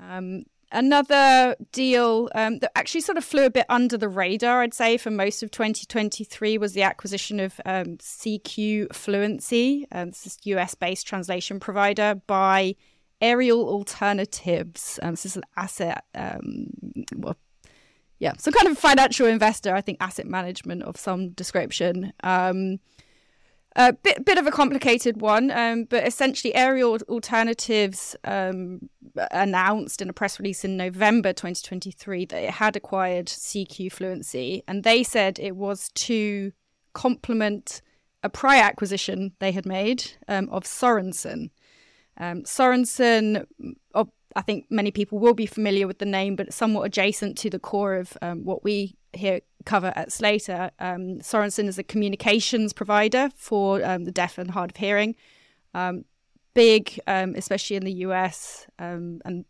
Um, 0.00 0.44
another 0.72 1.56
deal 1.70 2.28
um, 2.34 2.58
that 2.58 2.76
actually 2.76 3.02
sort 3.02 3.18
of 3.18 3.24
flew 3.24 3.44
a 3.44 3.50
bit 3.50 3.66
under 3.68 3.96
the 3.96 4.08
radar, 4.08 4.62
I'd 4.62 4.74
say, 4.74 4.96
for 4.96 5.10
most 5.10 5.42
of 5.42 5.50
2023 5.50 6.58
was 6.58 6.72
the 6.72 6.82
acquisition 6.82 7.40
of 7.40 7.60
um, 7.64 7.98
CQ 7.98 8.94
Fluency, 8.94 9.86
um, 9.92 10.10
this 10.10 10.26
is 10.26 10.38
US 10.44 10.74
based 10.74 11.06
translation 11.06 11.60
provider, 11.60 12.20
by 12.26 12.74
Ariel 13.20 13.68
Alternatives. 13.68 14.98
this 15.02 15.26
is 15.26 15.36
an 15.36 15.44
asset, 15.56 16.04
well, 16.14 17.36
yeah, 18.18 18.34
some 18.38 18.52
kind 18.52 18.68
of 18.68 18.78
financial 18.78 19.26
investor, 19.26 19.74
I 19.74 19.80
think 19.80 19.98
asset 20.00 20.26
management 20.26 20.84
of 20.84 20.96
some 20.96 21.30
description. 21.30 22.12
Um, 22.22 22.78
a 23.76 23.92
bit 23.92 24.24
bit 24.24 24.38
of 24.38 24.46
a 24.46 24.50
complicated 24.50 25.20
one, 25.20 25.50
um, 25.50 25.84
but 25.84 26.06
essentially, 26.06 26.54
Ariel 26.54 26.98
Alternatives 27.08 28.14
um, 28.24 28.88
announced 29.30 30.02
in 30.02 30.10
a 30.10 30.12
press 30.12 30.38
release 30.38 30.64
in 30.64 30.76
November 30.76 31.32
2023 31.32 32.26
that 32.26 32.42
it 32.42 32.50
had 32.50 32.76
acquired 32.76 33.26
CQ 33.26 33.92
Fluency, 33.92 34.62
and 34.68 34.84
they 34.84 35.02
said 35.02 35.38
it 35.38 35.56
was 35.56 35.90
to 35.94 36.52
complement 36.92 37.80
a 38.22 38.28
prior 38.28 38.62
acquisition 38.62 39.32
they 39.38 39.52
had 39.52 39.66
made 39.66 40.04
um, 40.28 40.48
of 40.50 40.64
Sorenson. 40.66 41.50
Um, 42.18 42.44
Sorenson, 42.44 43.46
oh, 43.94 44.08
I 44.36 44.42
think 44.42 44.66
many 44.70 44.90
people 44.90 45.18
will 45.18 45.34
be 45.34 45.46
familiar 45.46 45.86
with 45.86 45.98
the 45.98 46.04
name, 46.04 46.36
but 46.36 46.52
somewhat 46.52 46.82
adjacent 46.82 47.38
to 47.38 47.50
the 47.50 47.58
core 47.58 47.94
of 47.94 48.16
um, 48.22 48.44
what 48.44 48.62
we 48.62 48.96
here 49.12 49.40
cover 49.64 49.92
at 49.94 50.12
Slator. 50.12 50.70
Um, 50.78 51.20
Sorenson 51.20 51.68
is 51.68 51.78
a 51.78 51.82
communications 51.82 52.72
provider 52.72 53.30
for 53.36 53.84
um, 53.84 54.04
the 54.04 54.12
deaf 54.12 54.38
and 54.38 54.50
hard 54.50 54.70
of 54.70 54.76
hearing. 54.76 55.14
Um, 55.74 56.04
big, 56.54 57.00
um, 57.06 57.34
especially 57.36 57.76
in 57.76 57.84
the 57.84 57.92
US, 58.06 58.66
um, 58.78 59.20
and 59.24 59.44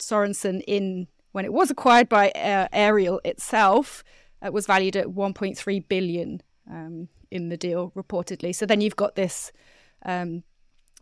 Sorenson 0.00 0.60
in 0.62 1.06
when 1.32 1.44
it 1.44 1.52
was 1.52 1.70
acquired 1.70 2.08
by 2.08 2.30
uh, 2.30 2.66
Ariel 2.72 3.20
itself 3.24 4.02
uh, 4.44 4.50
was 4.50 4.66
valued 4.66 4.96
at 4.96 5.06
1.3 5.06 5.88
billion 5.88 6.42
um, 6.68 7.08
in 7.30 7.50
the 7.50 7.56
deal 7.56 7.92
reportedly. 7.94 8.54
So 8.54 8.66
then 8.66 8.80
you've 8.80 8.96
got 8.96 9.14
this 9.14 9.52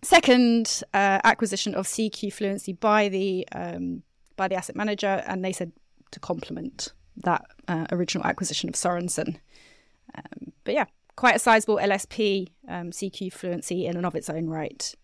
second 0.03 0.83
uh, 0.93 1.21
acquisition 1.25 1.75
of 1.75 1.87
CQ 1.87 2.33
Fluency 2.33 2.73
by 2.73 3.09
the 3.09 3.47
by 4.37 4.47
the 4.47 4.55
asset 4.55 4.77
manager, 4.77 5.25
and 5.27 5.45
they 5.45 5.53
said 5.53 5.73
to 6.13 6.21
complement 6.21 6.93
that 7.25 7.45
uh, 7.67 7.87
original 7.93 8.27
acquisition 8.27 8.69
of 8.69 8.77
Sorenson. 8.77 9.39
Um, 10.15 10.53
but 10.65 10.75
yeah, 10.75 10.87
quite 11.17 11.37
a 11.37 11.39
sizable 11.39 11.77
LSP 11.77 12.49
um, 12.69 12.91
CQ 12.91 13.33
fluency 13.33 13.87
in 13.87 13.97
and 13.97 14.07
of 14.07 14.15
its 14.15 14.31
own 14.31 14.49
right. 14.49 14.95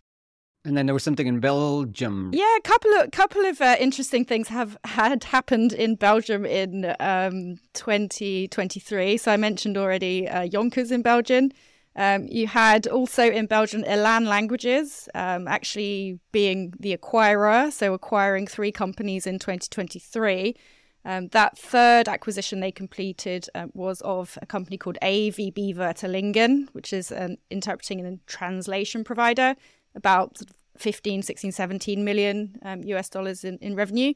And 0.66 0.78
then 0.78 0.86
there 0.86 0.94
was 0.94 1.02
something 1.02 1.26
in 1.26 1.40
Belgium. 1.40 2.30
Yeah, 2.32 2.56
a 2.56 2.60
couple 2.62 2.90
of 2.94 3.10
couple 3.10 3.44
of 3.44 3.60
uh, 3.60 3.76
interesting 3.78 4.24
things 4.24 4.48
have 4.48 4.78
had 4.84 5.24
happened 5.24 5.74
in 5.74 5.96
Belgium 5.96 6.46
in 6.46 6.94
um, 7.00 7.58
2023. 7.74 9.18
So 9.18 9.30
I 9.30 9.36
mentioned 9.36 9.76
already 9.76 10.26
uh, 10.26 10.42
Yonkers 10.42 10.90
in 10.90 11.02
Belgium. 11.02 11.50
Um, 11.96 12.26
you 12.28 12.46
had 12.46 12.86
also 12.86 13.30
in 13.30 13.46
Belgium 13.46 13.84
Elan 13.84 14.24
Languages 14.24 15.08
um, 15.14 15.46
actually 15.46 16.18
being 16.32 16.72
the 16.80 16.96
acquirer, 16.96 17.70
so 17.70 17.92
acquiring 17.92 18.46
three 18.46 18.72
companies 18.72 19.26
in 19.26 19.38
2023. 19.38 20.56
Um, 21.04 21.28
that 21.28 21.58
third 21.58 22.08
acquisition 22.08 22.60
they 22.60 22.72
completed 22.72 23.46
uh, 23.54 23.66
was 23.74 24.00
of 24.02 24.38
a 24.40 24.46
company 24.46 24.78
called 24.78 24.96
AVB 25.02 25.76
Vertalingen, 25.76 26.68
which 26.72 26.92
is 26.92 27.12
an 27.12 27.36
interpreting 27.50 28.00
and 28.00 28.26
translation 28.26 29.04
provider, 29.04 29.54
about 29.94 30.38
15, 30.78 31.22
16, 31.22 31.52
17 31.52 32.04
million 32.04 32.56
um, 32.62 32.82
US 32.84 33.08
dollars 33.08 33.44
in, 33.44 33.58
in 33.58 33.74
revenue. 33.74 34.14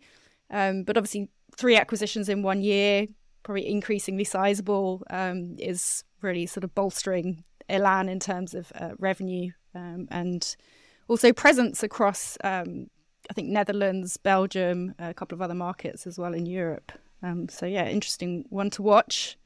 Um, 0.50 0.82
but 0.82 0.96
obviously, 0.96 1.28
three 1.56 1.76
acquisitions 1.76 2.28
in 2.28 2.42
one 2.42 2.62
year, 2.62 3.06
probably 3.42 3.68
increasingly 3.68 4.24
sizable, 4.24 5.02
um, 5.10 5.56
is 5.58 6.04
really 6.22 6.46
sort 6.46 6.64
of 6.64 6.74
bolstering 6.74 7.44
Elan 7.68 8.08
in 8.08 8.18
terms 8.18 8.54
of 8.54 8.72
uh, 8.74 8.90
revenue 8.98 9.50
um, 9.74 10.08
and 10.10 10.56
also 11.06 11.32
presence 11.32 11.82
across 11.82 12.38
um, 12.44 12.88
I 13.30 13.32
think 13.34 13.48
Netherlands, 13.48 14.16
Belgium, 14.16 14.94
a 14.98 15.12
couple 15.12 15.36
of 15.36 15.42
other 15.42 15.54
markets 15.54 16.06
as 16.06 16.18
well 16.18 16.34
in 16.34 16.46
Europe. 16.46 16.92
Um, 17.22 17.48
so 17.48 17.66
yeah, 17.66 17.88
interesting 17.88 18.44
one 18.48 18.70
to 18.70 18.82
watch. 18.82 19.36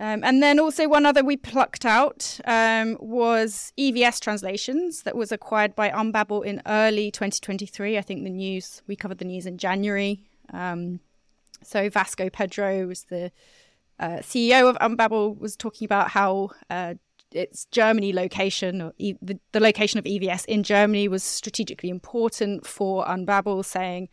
Um, 0.00 0.22
and 0.22 0.40
then 0.40 0.60
also 0.60 0.88
one 0.88 1.04
other 1.04 1.24
we 1.24 1.36
plucked 1.36 1.84
out 1.84 2.38
um, 2.44 2.96
was 3.00 3.72
EVS 3.76 4.20
Translations 4.20 5.02
that 5.02 5.16
was 5.16 5.32
acquired 5.32 5.74
by 5.74 5.90
Unbabel 5.90 6.44
in 6.44 6.62
early 6.66 7.10
2023. 7.10 7.98
I 7.98 8.02
think 8.02 8.22
the 8.22 8.30
news 8.30 8.80
we 8.86 8.94
covered 8.94 9.18
the 9.18 9.24
news 9.24 9.44
in 9.44 9.58
January. 9.58 10.20
Um, 10.52 11.00
so 11.64 11.90
Vasco 11.90 12.30
Pedro 12.30 12.86
was 12.86 13.04
the 13.04 13.32
uh, 13.98 14.18
CEO 14.18 14.70
of 14.70 14.76
Unbabel 14.76 15.36
was 15.36 15.56
talking 15.56 15.84
about 15.84 16.10
how 16.10 16.50
uh, 16.70 16.94
its 17.32 17.66
Germany 17.66 18.12
location, 18.12 18.82
or 18.82 18.92
e- 18.98 19.14
the, 19.20 19.38
the, 19.52 19.60
location 19.60 19.98
of 19.98 20.04
EVS 20.04 20.44
in 20.46 20.62
Germany, 20.62 21.08
was 21.08 21.22
strategically 21.22 21.88
important 21.88 22.66
for 22.66 23.04
Unbabel, 23.04 23.64
saying, 23.64 24.08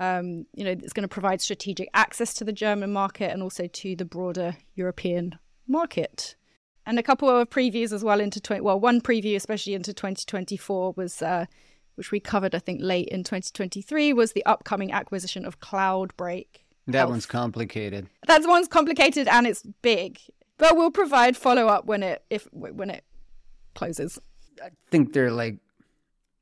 um, 0.00 0.46
you 0.54 0.64
know, 0.64 0.70
it's 0.70 0.92
going 0.92 1.02
to 1.02 1.08
provide 1.08 1.40
strategic 1.40 1.88
access 1.94 2.34
to 2.34 2.44
the 2.44 2.52
German 2.52 2.92
market 2.92 3.30
and 3.32 3.42
also 3.42 3.66
to 3.66 3.96
the 3.96 4.04
broader 4.04 4.56
European 4.74 5.38
market. 5.66 6.36
And 6.84 6.98
a 6.98 7.02
couple 7.02 7.28
of 7.28 7.50
previews 7.50 7.92
as 7.92 8.04
well 8.04 8.20
into 8.20 8.40
20, 8.40 8.60
well, 8.60 8.78
one 8.78 9.00
preview 9.00 9.34
especially 9.34 9.74
into 9.74 9.92
2024 9.92 10.92
was, 10.96 11.20
uh, 11.22 11.46
which 11.96 12.12
we 12.12 12.20
covered, 12.20 12.54
I 12.54 12.58
think, 12.58 12.80
late 12.82 13.08
in 13.08 13.24
2023, 13.24 14.12
was 14.12 14.32
the 14.32 14.44
upcoming 14.46 14.92
acquisition 14.92 15.44
of 15.44 15.60
Cloudbreak. 15.60 16.46
That 16.86 16.98
Health. 16.98 17.10
one's 17.10 17.26
complicated. 17.26 18.06
That 18.28 18.46
one's 18.46 18.68
complicated 18.68 19.26
and 19.26 19.46
it's 19.46 19.64
big 19.82 20.20
but 20.58 20.76
we'll 20.76 20.90
provide 20.90 21.36
follow 21.36 21.66
up 21.66 21.86
when 21.86 22.02
it 22.02 22.22
if 22.30 22.46
when 22.52 22.90
it 22.90 23.04
closes. 23.74 24.18
I 24.62 24.70
think 24.90 25.12
they're 25.12 25.30
like 25.30 25.58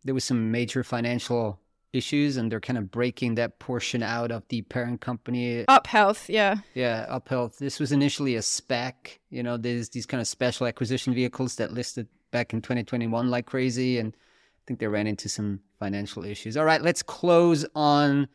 there 0.05 0.14
was 0.14 0.24
some 0.24 0.50
major 0.50 0.85
financial 0.85 1.59
issues 1.92 2.37
and 2.37 2.50
they're 2.50 2.61
kind 2.61 2.77
of 2.77 2.90
breaking 2.90 3.37
that 3.37 3.59
portion 3.59 4.03
out 4.03 4.33
of 4.33 4.42
the 4.48 4.62
parent 4.62 5.00
company. 5.00 5.64
UpHealth 5.68 6.29
yeah. 6.29 6.59
Yeah 6.74 7.07
UpHealth 7.11 7.59
this 7.59 7.79
was 7.79 7.92
initially 7.92 8.35
a 8.37 8.42
spec 8.42 9.20
you 9.31 9.42
know 9.42 9.57
there's 9.57 9.90
these 9.90 10.07
kind 10.07 10.20
of 10.20 10.27
special 10.27 10.66
acquisition 10.66 11.14
vehicles 11.14 11.57
that 11.57 11.72
listed 11.72 12.09
back 12.31 12.53
in 12.53 12.61
2021 12.61 13.31
like 13.31 13.46
crazy 13.46 13.98
and 13.98 14.16
i 14.16 14.62
think 14.66 14.81
they 14.81 14.88
ran 14.88 15.07
into 15.07 15.29
some 15.29 15.61
financial 15.79 16.24
issues. 16.24 16.57
All 16.57 16.64
right 16.64 16.83
let's 16.83 17.03
close 17.03 17.64
on 17.74 18.29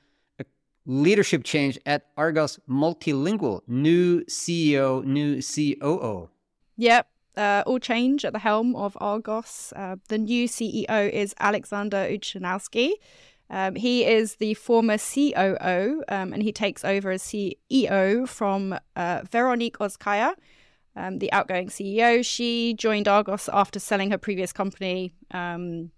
leadership 0.89 1.43
change 1.43 1.78
at 1.86 2.08
Argos 2.17 2.60
Multilingual. 2.67 3.62
New 3.67 4.25
CEO, 4.25 5.04
new 5.06 5.39
COO. 5.41 6.30
Yep. 6.78 7.08
Uh, 7.38 7.63
all 7.67 7.80
change 7.80 8.25
at 8.25 8.34
the 8.34 8.39
helm 8.39 8.75
of 8.75 8.97
Argos. 8.99 9.71
Uh, 9.75 9.97
the 10.08 10.17
new 10.17 10.47
CEO 10.47 11.10
is 11.12 11.36
Alexander 11.39 12.08
Ulichnowski. 12.10 12.93
Um, 13.52 13.75
he 13.75 14.04
is 14.04 14.36
the 14.36 14.56
former 14.56 14.97
COO 14.97 16.04
um, 16.10 16.34
and 16.34 16.41
he 16.43 16.52
takes 16.52 16.84
over 16.84 17.12
as 17.12 17.23
CEO 17.23 18.28
from 18.28 18.73
uh, 18.95 19.21
Veronique 19.32 19.78
Ozkaya, 19.78 20.34
um, 20.95 21.19
the 21.19 21.32
outgoing 21.32 21.69
CEO. 21.69 22.25
She 22.25 22.73
joined 22.73 23.08
Argos 23.08 23.47
after 23.54 23.80
selling 23.80 24.12
her 24.12 24.17
previous 24.17 24.52
company 24.52 25.13
um, 25.32 25.91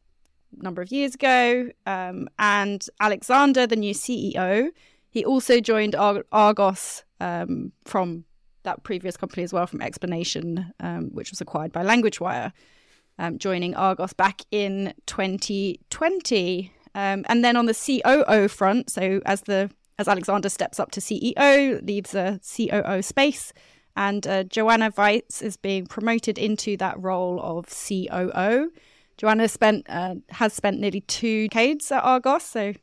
number 0.58 0.82
of 0.82 0.92
years 0.92 1.16
ago. 1.16 1.70
Um, 1.86 2.30
and 2.40 2.86
Alexander, 3.00 3.68
the 3.68 3.76
new 3.76 3.94
CEO, 3.94 4.70
he 5.10 5.26
also 5.26 5.60
joined 5.60 5.96
Ar- 5.96 6.26
Argos 6.32 7.04
um, 7.20 7.72
from 7.86 8.26
that 8.64 8.84
previous 8.84 9.18
company 9.18 9.44
as 9.44 9.54
well, 9.54 9.68
from 9.68 9.80
Xplanation, 9.80 10.72
um, 10.80 11.10
which 11.14 11.32
was 11.32 11.42
acquired 11.42 11.72
by 11.72 11.84
LanguageWire, 11.84 12.52
um, 13.20 13.38
joining 13.38 13.76
Argos 13.76 14.14
back 14.14 14.42
in 14.52 14.94
2020. 15.08 16.72
Um, 16.94 17.26
and 17.28 17.44
then 17.44 17.56
on 17.56 17.66
the 17.66 17.74
COO 17.74 18.48
front, 18.48 18.90
so 18.90 19.22
as 19.26 19.42
the 19.42 19.70
as 20.00 20.08
Alexander 20.08 20.50
steps 20.50 20.80
up 20.80 20.92
to 20.92 21.00
CEO, 21.00 21.86
leaves 21.86 22.16
a 22.16 22.40
COO 22.44 23.02
space. 23.02 23.54
And 23.96 24.26
uh, 24.26 24.44
Joanna 24.44 24.92
Weitz 24.92 25.42
is 25.44 25.58
being 25.58 25.86
promoted 25.86 26.38
into 26.38 26.76
that 26.78 27.00
role 27.00 27.40
of 27.42 27.68
COO. 27.68 28.72
Joanna 29.22 29.48
spent 29.48 29.86
uh, 29.88 30.16
has 30.30 30.52
spent 30.52 30.80
nearly 30.80 31.02
two 31.02 31.48
decades 31.50 31.92
at 31.92 32.04
Argos, 32.04 32.42
so 32.42 32.74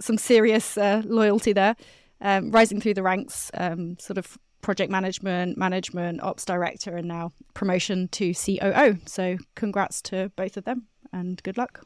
some 0.00 0.16
serious 0.16 0.78
uh, 0.78 1.02
loyalty 1.04 1.52
there, 1.52 1.76
um, 2.22 2.50
rising 2.50 2.80
through 2.80 2.94
the 2.94 3.02
ranks, 3.02 3.50
um, 3.52 3.98
sort 3.98 4.16
of 4.16 4.38
project 4.62 4.90
management, 4.90 5.58
management, 5.58 6.22
ops 6.22 6.46
director, 6.46 6.96
and 6.96 7.06
now 7.06 7.32
promotion 7.52 8.08
to 8.08 8.32
COO. 8.32 8.96
So 9.04 9.36
congrats 9.56 10.00
to 10.02 10.32
both 10.36 10.56
of 10.56 10.64
them, 10.64 10.86
and 11.12 11.42
good 11.42 11.58
luck. 11.58 11.84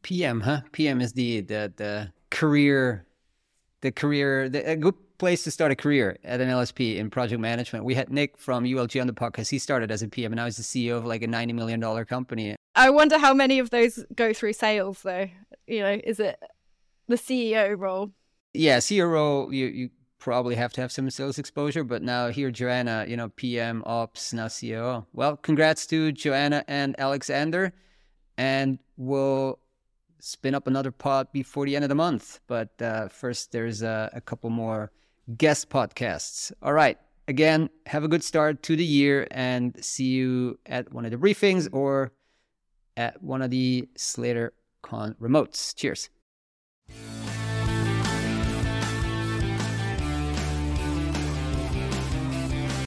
PM, 0.00 0.40
huh? 0.40 0.62
PM 0.72 1.02
is 1.02 1.12
the 1.12 1.42
the 1.42 1.70
the 1.76 2.12
career, 2.30 3.04
the 3.80 3.92
career, 3.92 4.48
the, 4.48 4.70
a 4.70 4.76
good 4.76 4.94
place 5.18 5.44
to 5.44 5.50
start 5.50 5.72
a 5.72 5.76
career 5.76 6.18
at 6.24 6.40
an 6.40 6.48
LSP 6.48 6.96
in 6.96 7.10
project 7.10 7.40
management. 7.40 7.84
We 7.84 7.94
had 7.94 8.10
Nick 8.10 8.36
from 8.38 8.64
ULG 8.64 9.00
on 9.00 9.06
the 9.06 9.12
podcast. 9.12 9.50
He 9.50 9.58
started 9.58 9.90
as 9.90 10.02
a 10.02 10.08
PM 10.08 10.32
and 10.32 10.36
now 10.36 10.44
he's 10.44 10.56
the 10.56 10.62
CEO 10.62 10.96
of 10.96 11.04
like 11.04 11.22
a 11.22 11.26
$90 11.26 11.54
million 11.54 12.04
company. 12.04 12.56
I 12.74 12.90
wonder 12.90 13.18
how 13.18 13.32
many 13.32 13.58
of 13.58 13.70
those 13.70 14.04
go 14.14 14.32
through 14.32 14.52
sales 14.52 15.02
though. 15.02 15.28
You 15.66 15.80
know, 15.80 16.00
is 16.04 16.20
it 16.20 16.38
the 17.08 17.16
CEO 17.16 17.78
role? 17.78 18.12
Yeah, 18.52 18.78
CEO 18.78 19.10
role, 19.10 19.52
you, 19.52 19.66
you 19.66 19.90
probably 20.18 20.54
have 20.54 20.72
to 20.74 20.80
have 20.80 20.92
some 20.92 21.08
sales 21.10 21.38
exposure, 21.38 21.84
but 21.84 22.02
now 22.02 22.28
here, 22.28 22.50
Joanna, 22.50 23.04
you 23.08 23.16
know, 23.16 23.28
PM, 23.30 23.82
ops, 23.86 24.32
now 24.32 24.46
CEO. 24.46 25.06
Well, 25.12 25.36
congrats 25.36 25.86
to 25.86 26.12
Joanna 26.12 26.64
and 26.68 26.98
Alexander. 26.98 27.72
And 28.38 28.78
we'll 28.96 29.58
spin 30.20 30.54
up 30.54 30.66
another 30.66 30.90
pod 30.90 31.28
before 31.32 31.66
the 31.66 31.76
end 31.76 31.84
of 31.84 31.88
the 31.88 31.94
month. 31.94 32.40
But 32.46 32.80
uh, 32.80 33.08
first, 33.08 33.52
there's 33.52 33.82
a 33.82 34.22
couple 34.24 34.50
more 34.50 34.90
guest 35.36 35.68
podcasts. 35.68 36.52
All 36.62 36.72
right. 36.72 36.98
Again, 37.28 37.70
have 37.86 38.04
a 38.04 38.08
good 38.08 38.22
start 38.22 38.62
to 38.64 38.76
the 38.76 38.84
year 38.84 39.26
and 39.32 39.76
see 39.84 40.04
you 40.04 40.60
at 40.64 40.92
one 40.92 41.04
of 41.04 41.10
the 41.10 41.16
briefings 41.16 41.68
or 41.72 42.12
at 42.96 43.20
one 43.20 43.42
of 43.42 43.50
the 43.50 43.88
Slator 43.96 44.52
Con 44.82 45.16
remotes. 45.20 45.74
Cheers. 45.74 46.08